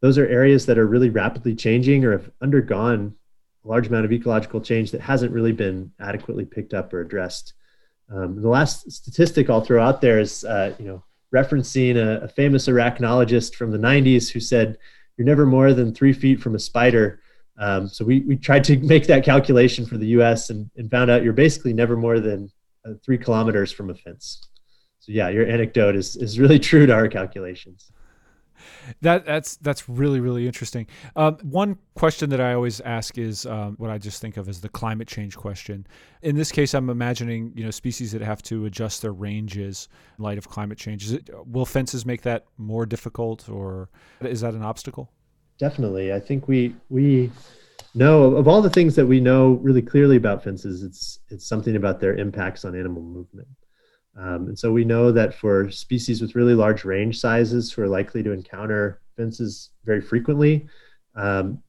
those 0.01 0.17
are 0.17 0.27
areas 0.27 0.65
that 0.65 0.77
are 0.77 0.85
really 0.85 1.09
rapidly 1.09 1.55
changing 1.55 2.05
or 2.05 2.11
have 2.11 2.29
undergone 2.41 3.15
a 3.65 3.67
large 3.67 3.87
amount 3.87 4.05
of 4.05 4.11
ecological 4.11 4.61
change 4.61 4.91
that 4.91 5.01
hasn't 5.01 5.31
really 5.31 5.51
been 5.51 5.91
adequately 5.99 6.45
picked 6.45 6.73
up 6.73 6.93
or 6.93 7.01
addressed. 7.01 7.53
Um, 8.13 8.41
the 8.41 8.49
last 8.49 8.91
statistic 8.91 9.49
I'll 9.49 9.61
throw 9.61 9.83
out 9.83 10.01
there 10.01 10.19
is, 10.19 10.43
uh, 10.43 10.73
you 10.79 10.85
know, 10.85 11.03
referencing 11.33 11.95
a, 11.95 12.23
a, 12.23 12.27
famous 12.27 12.67
arachnologist 12.67 13.55
from 13.55 13.71
the 13.71 13.77
90s 13.77 14.29
who 14.31 14.39
said, 14.39 14.77
You're 15.17 15.27
never 15.27 15.45
more 15.45 15.73
than 15.73 15.93
three 15.93 16.13
feet 16.13 16.41
from 16.41 16.55
a 16.55 16.59
spider. 16.59 17.21
Um, 17.57 17.87
so 17.87 18.05
we, 18.05 18.21
we 18.21 18.35
tried 18.35 18.63
to 18.65 18.77
make 18.93 19.07
that 19.07 19.23
calculation 19.23 19.85
for 19.85 19.97
the 19.97 20.07
US 20.07 20.49
and, 20.49 20.69
and 20.77 20.89
found 20.89 21.11
out 21.11 21.23
you're 21.23 21.33
basically 21.33 21.73
never 21.73 21.95
more 21.95 22.19
than 22.19 22.51
uh, 22.85 22.93
three 23.03 23.17
kilometers 23.17 23.71
from 23.71 23.89
a 23.89 23.95
fence. 23.95 24.41
So, 24.99 25.11
yeah, 25.11 25.29
your 25.29 25.45
anecdote 25.45 25.95
is, 25.95 26.15
is 26.15 26.39
really 26.39 26.59
true 26.59 26.85
to 26.85 26.93
our 26.93 27.07
calculations. 27.07 27.91
That 29.01 29.25
that's 29.25 29.57
that's 29.57 29.87
really 29.89 30.19
really 30.19 30.45
interesting. 30.45 30.87
Um, 31.15 31.37
one 31.43 31.77
question 31.95 32.29
that 32.31 32.41
I 32.41 32.53
always 32.53 32.81
ask 32.81 33.17
is 33.17 33.45
um, 33.45 33.75
what 33.77 33.89
I 33.89 33.97
just 33.97 34.21
think 34.21 34.37
of 34.37 34.49
as 34.49 34.61
the 34.61 34.69
climate 34.69 35.07
change 35.07 35.35
question. 35.35 35.85
In 36.21 36.35
this 36.35 36.51
case, 36.51 36.73
I'm 36.73 36.89
imagining 36.89 37.53
you 37.55 37.63
know 37.63 37.71
species 37.71 38.11
that 38.11 38.21
have 38.21 38.41
to 38.43 38.65
adjust 38.65 39.01
their 39.01 39.13
ranges 39.13 39.87
in 40.17 40.23
light 40.23 40.37
of 40.37 40.47
climate 40.49 40.77
change. 40.77 41.11
It, 41.11 41.29
will 41.45 41.65
fences 41.65 42.05
make 42.05 42.21
that 42.23 42.45
more 42.57 42.85
difficult, 42.85 43.49
or 43.49 43.89
is 44.21 44.41
that 44.41 44.53
an 44.53 44.63
obstacle? 44.63 45.11
Definitely, 45.57 46.13
I 46.13 46.19
think 46.19 46.47
we 46.47 46.75
we 46.89 47.31
know 47.95 48.35
of 48.35 48.47
all 48.47 48.61
the 48.61 48.69
things 48.69 48.95
that 48.95 49.05
we 49.05 49.19
know 49.19 49.53
really 49.61 49.81
clearly 49.81 50.17
about 50.17 50.43
fences. 50.43 50.83
It's 50.83 51.19
it's 51.29 51.47
something 51.47 51.75
about 51.75 51.99
their 51.99 52.15
impacts 52.15 52.65
on 52.65 52.75
animal 52.75 53.01
movement. 53.01 53.47
Um, 54.19 54.47
and 54.47 54.59
so 54.59 54.71
we 54.71 54.83
know 54.83 55.11
that 55.11 55.33
for 55.33 55.71
species 55.71 56.21
with 56.21 56.35
really 56.35 56.53
large 56.53 56.83
range 56.83 57.19
sizes 57.19 57.71
who 57.71 57.83
are 57.83 57.87
likely 57.87 58.21
to 58.23 58.33
encounter 58.33 58.99
fences 59.15 59.69
very 59.85 60.01
frequently, 60.01 60.67
um, 61.15 61.63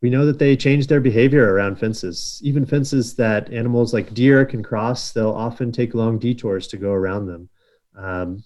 we 0.00 0.10
know 0.10 0.26
that 0.26 0.38
they 0.38 0.56
change 0.56 0.86
their 0.86 1.00
behavior 1.00 1.52
around 1.52 1.76
fences. 1.76 2.40
Even 2.42 2.66
fences 2.66 3.14
that 3.14 3.52
animals 3.52 3.92
like 3.92 4.14
deer 4.14 4.44
can 4.44 4.62
cross, 4.62 5.12
they'll 5.12 5.30
often 5.30 5.70
take 5.70 5.94
long 5.94 6.18
detours 6.18 6.66
to 6.68 6.76
go 6.76 6.92
around 6.92 7.26
them. 7.26 7.48
Um, 7.96 8.44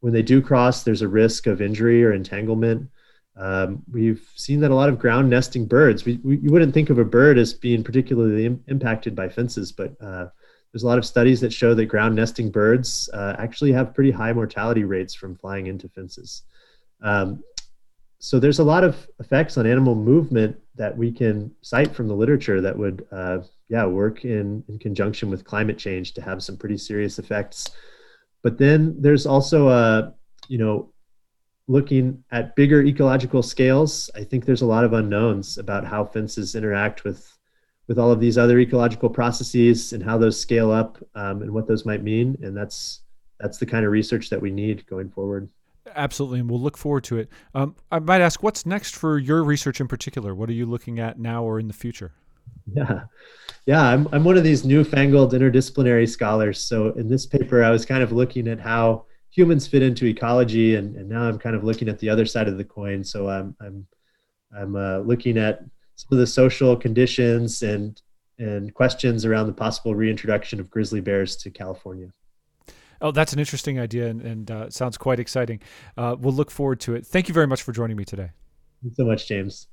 when 0.00 0.12
they 0.12 0.22
do 0.22 0.40
cross, 0.40 0.82
there's 0.82 1.02
a 1.02 1.08
risk 1.08 1.46
of 1.46 1.60
injury 1.60 2.04
or 2.04 2.12
entanglement. 2.12 2.88
Um, 3.36 3.82
we've 3.92 4.28
seen 4.34 4.60
that 4.60 4.70
a 4.70 4.74
lot 4.74 4.88
of 4.88 4.98
ground 4.98 5.28
nesting 5.28 5.66
birds, 5.66 6.04
we, 6.04 6.18
we, 6.22 6.38
you 6.38 6.50
wouldn't 6.50 6.72
think 6.72 6.90
of 6.90 6.98
a 6.98 7.04
bird 7.04 7.38
as 7.38 7.52
being 7.52 7.84
particularly 7.84 8.46
Im- 8.46 8.64
impacted 8.68 9.14
by 9.14 9.28
fences, 9.28 9.72
but 9.72 9.94
uh, 10.00 10.26
there's 10.72 10.82
a 10.82 10.86
lot 10.86 10.98
of 10.98 11.06
studies 11.06 11.40
that 11.40 11.52
show 11.52 11.74
that 11.74 11.86
ground 11.86 12.14
nesting 12.14 12.50
birds 12.50 13.08
uh, 13.14 13.34
actually 13.38 13.72
have 13.72 13.94
pretty 13.94 14.10
high 14.10 14.32
mortality 14.32 14.84
rates 14.84 15.14
from 15.14 15.34
flying 15.34 15.66
into 15.68 15.88
fences. 15.88 16.42
Um, 17.02 17.42
so 18.18 18.38
there's 18.38 18.58
a 18.58 18.64
lot 18.64 18.84
of 18.84 19.06
effects 19.20 19.56
on 19.56 19.66
animal 19.66 19.94
movement 19.94 20.56
that 20.74 20.96
we 20.96 21.12
can 21.12 21.50
cite 21.62 21.94
from 21.94 22.08
the 22.08 22.14
literature 22.14 22.60
that 22.60 22.76
would, 22.76 23.06
uh, 23.12 23.38
yeah, 23.68 23.86
work 23.86 24.24
in, 24.24 24.64
in 24.68 24.78
conjunction 24.78 25.30
with 25.30 25.44
climate 25.44 25.78
change 25.78 26.12
to 26.14 26.22
have 26.22 26.42
some 26.42 26.56
pretty 26.56 26.78
serious 26.78 27.18
effects. 27.18 27.68
But 28.42 28.58
then 28.58 29.00
there's 29.00 29.26
also 29.26 29.68
a, 29.68 29.72
uh, 29.72 30.10
you 30.48 30.58
know, 30.58 30.92
looking 31.68 32.22
at 32.30 32.54
bigger 32.54 32.82
ecological 32.82 33.42
scales. 33.42 34.08
I 34.14 34.24
think 34.24 34.44
there's 34.44 34.62
a 34.62 34.66
lot 34.66 34.84
of 34.84 34.92
unknowns 34.92 35.58
about 35.58 35.84
how 35.84 36.04
fences 36.04 36.54
interact 36.54 37.04
with 37.04 37.35
with 37.88 37.98
all 37.98 38.10
of 38.10 38.20
these 38.20 38.36
other 38.36 38.58
ecological 38.58 39.08
processes 39.08 39.92
and 39.92 40.02
how 40.02 40.18
those 40.18 40.38
scale 40.38 40.70
up 40.70 40.98
um, 41.14 41.42
and 41.42 41.50
what 41.50 41.68
those 41.68 41.84
might 41.84 42.02
mean. 42.02 42.36
And 42.42 42.56
that's 42.56 43.02
that's 43.38 43.58
the 43.58 43.66
kind 43.66 43.84
of 43.84 43.92
research 43.92 44.30
that 44.30 44.40
we 44.40 44.50
need 44.50 44.86
going 44.86 45.10
forward. 45.10 45.48
Absolutely, 45.94 46.40
and 46.40 46.50
we'll 46.50 46.60
look 46.60 46.76
forward 46.76 47.04
to 47.04 47.18
it. 47.18 47.28
Um, 47.54 47.76
I 47.92 48.00
might 48.00 48.20
ask, 48.20 48.42
what's 48.42 48.66
next 48.66 48.96
for 48.96 49.18
your 49.18 49.44
research 49.44 49.80
in 49.80 49.86
particular? 49.86 50.34
What 50.34 50.48
are 50.48 50.54
you 50.54 50.66
looking 50.66 50.98
at 50.98 51.18
now 51.18 51.44
or 51.44 51.60
in 51.60 51.68
the 51.68 51.74
future? 51.74 52.12
Yeah, 52.74 53.04
yeah, 53.66 53.82
I'm 53.82 54.08
I'm 54.12 54.24
one 54.24 54.36
of 54.36 54.44
these 54.44 54.64
newfangled 54.64 55.32
interdisciplinary 55.32 56.08
scholars. 56.08 56.60
So 56.60 56.90
in 56.92 57.08
this 57.08 57.26
paper, 57.26 57.62
I 57.62 57.70
was 57.70 57.86
kind 57.86 58.02
of 58.02 58.12
looking 58.12 58.48
at 58.48 58.58
how 58.58 59.04
humans 59.30 59.66
fit 59.66 59.82
into 59.82 60.06
ecology, 60.06 60.76
and, 60.76 60.96
and 60.96 61.08
now 61.08 61.22
I'm 61.22 61.38
kind 61.38 61.54
of 61.54 61.62
looking 61.62 61.88
at 61.88 61.98
the 61.98 62.08
other 62.08 62.26
side 62.26 62.48
of 62.48 62.58
the 62.58 62.64
coin. 62.64 63.04
So 63.04 63.28
I'm 63.28 63.54
I'm 63.60 63.86
I'm 64.56 64.76
uh, 64.76 64.98
looking 64.98 65.38
at 65.38 65.60
some 65.96 66.08
of 66.12 66.18
the 66.18 66.26
social 66.26 66.76
conditions 66.76 67.62
and 67.62 68.00
and 68.38 68.74
questions 68.74 69.24
around 69.24 69.46
the 69.46 69.52
possible 69.52 69.94
reintroduction 69.94 70.60
of 70.60 70.70
grizzly 70.70 71.00
bears 71.00 71.36
to 71.36 71.50
California. 71.50 72.12
Oh, 73.00 73.10
that's 73.10 73.32
an 73.32 73.38
interesting 73.38 73.80
idea 73.80 74.08
and, 74.08 74.20
and 74.20 74.50
uh, 74.50 74.70
sounds 74.70 74.98
quite 74.98 75.18
exciting. 75.18 75.60
Uh, 75.96 76.16
we'll 76.18 76.34
look 76.34 76.50
forward 76.50 76.80
to 76.80 76.94
it. 76.94 77.06
Thank 77.06 77.28
you 77.28 77.34
very 77.34 77.46
much 77.46 77.62
for 77.62 77.72
joining 77.72 77.96
me 77.96 78.04
today. 78.04 78.30
Thanks 78.82 78.96
so 78.96 79.04
much, 79.04 79.26
James. 79.26 79.68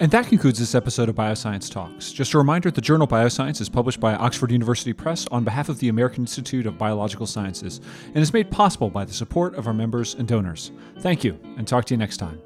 And 0.00 0.10
that 0.10 0.26
concludes 0.26 0.58
this 0.58 0.74
episode 0.74 1.08
of 1.08 1.14
Bioscience 1.14 1.70
Talks. 1.70 2.12
Just 2.12 2.34
a 2.34 2.38
reminder 2.38 2.70
the 2.70 2.80
journal 2.80 3.06
Bioscience 3.06 3.60
is 3.60 3.68
published 3.68 4.00
by 4.00 4.14
Oxford 4.14 4.50
University 4.50 4.92
Press 4.92 5.26
on 5.30 5.44
behalf 5.44 5.68
of 5.68 5.78
the 5.78 5.88
American 5.88 6.24
Institute 6.24 6.66
of 6.66 6.78
Biological 6.78 7.26
Sciences 7.26 7.80
and 8.06 8.18
is 8.18 8.32
made 8.32 8.50
possible 8.50 8.90
by 8.90 9.04
the 9.04 9.12
support 9.12 9.54
of 9.54 9.66
our 9.66 9.74
members 9.74 10.14
and 10.14 10.26
donors. 10.26 10.72
Thank 11.00 11.22
you, 11.24 11.38
and 11.56 11.68
talk 11.68 11.84
to 11.86 11.94
you 11.94 11.98
next 11.98 12.16
time. 12.16 12.40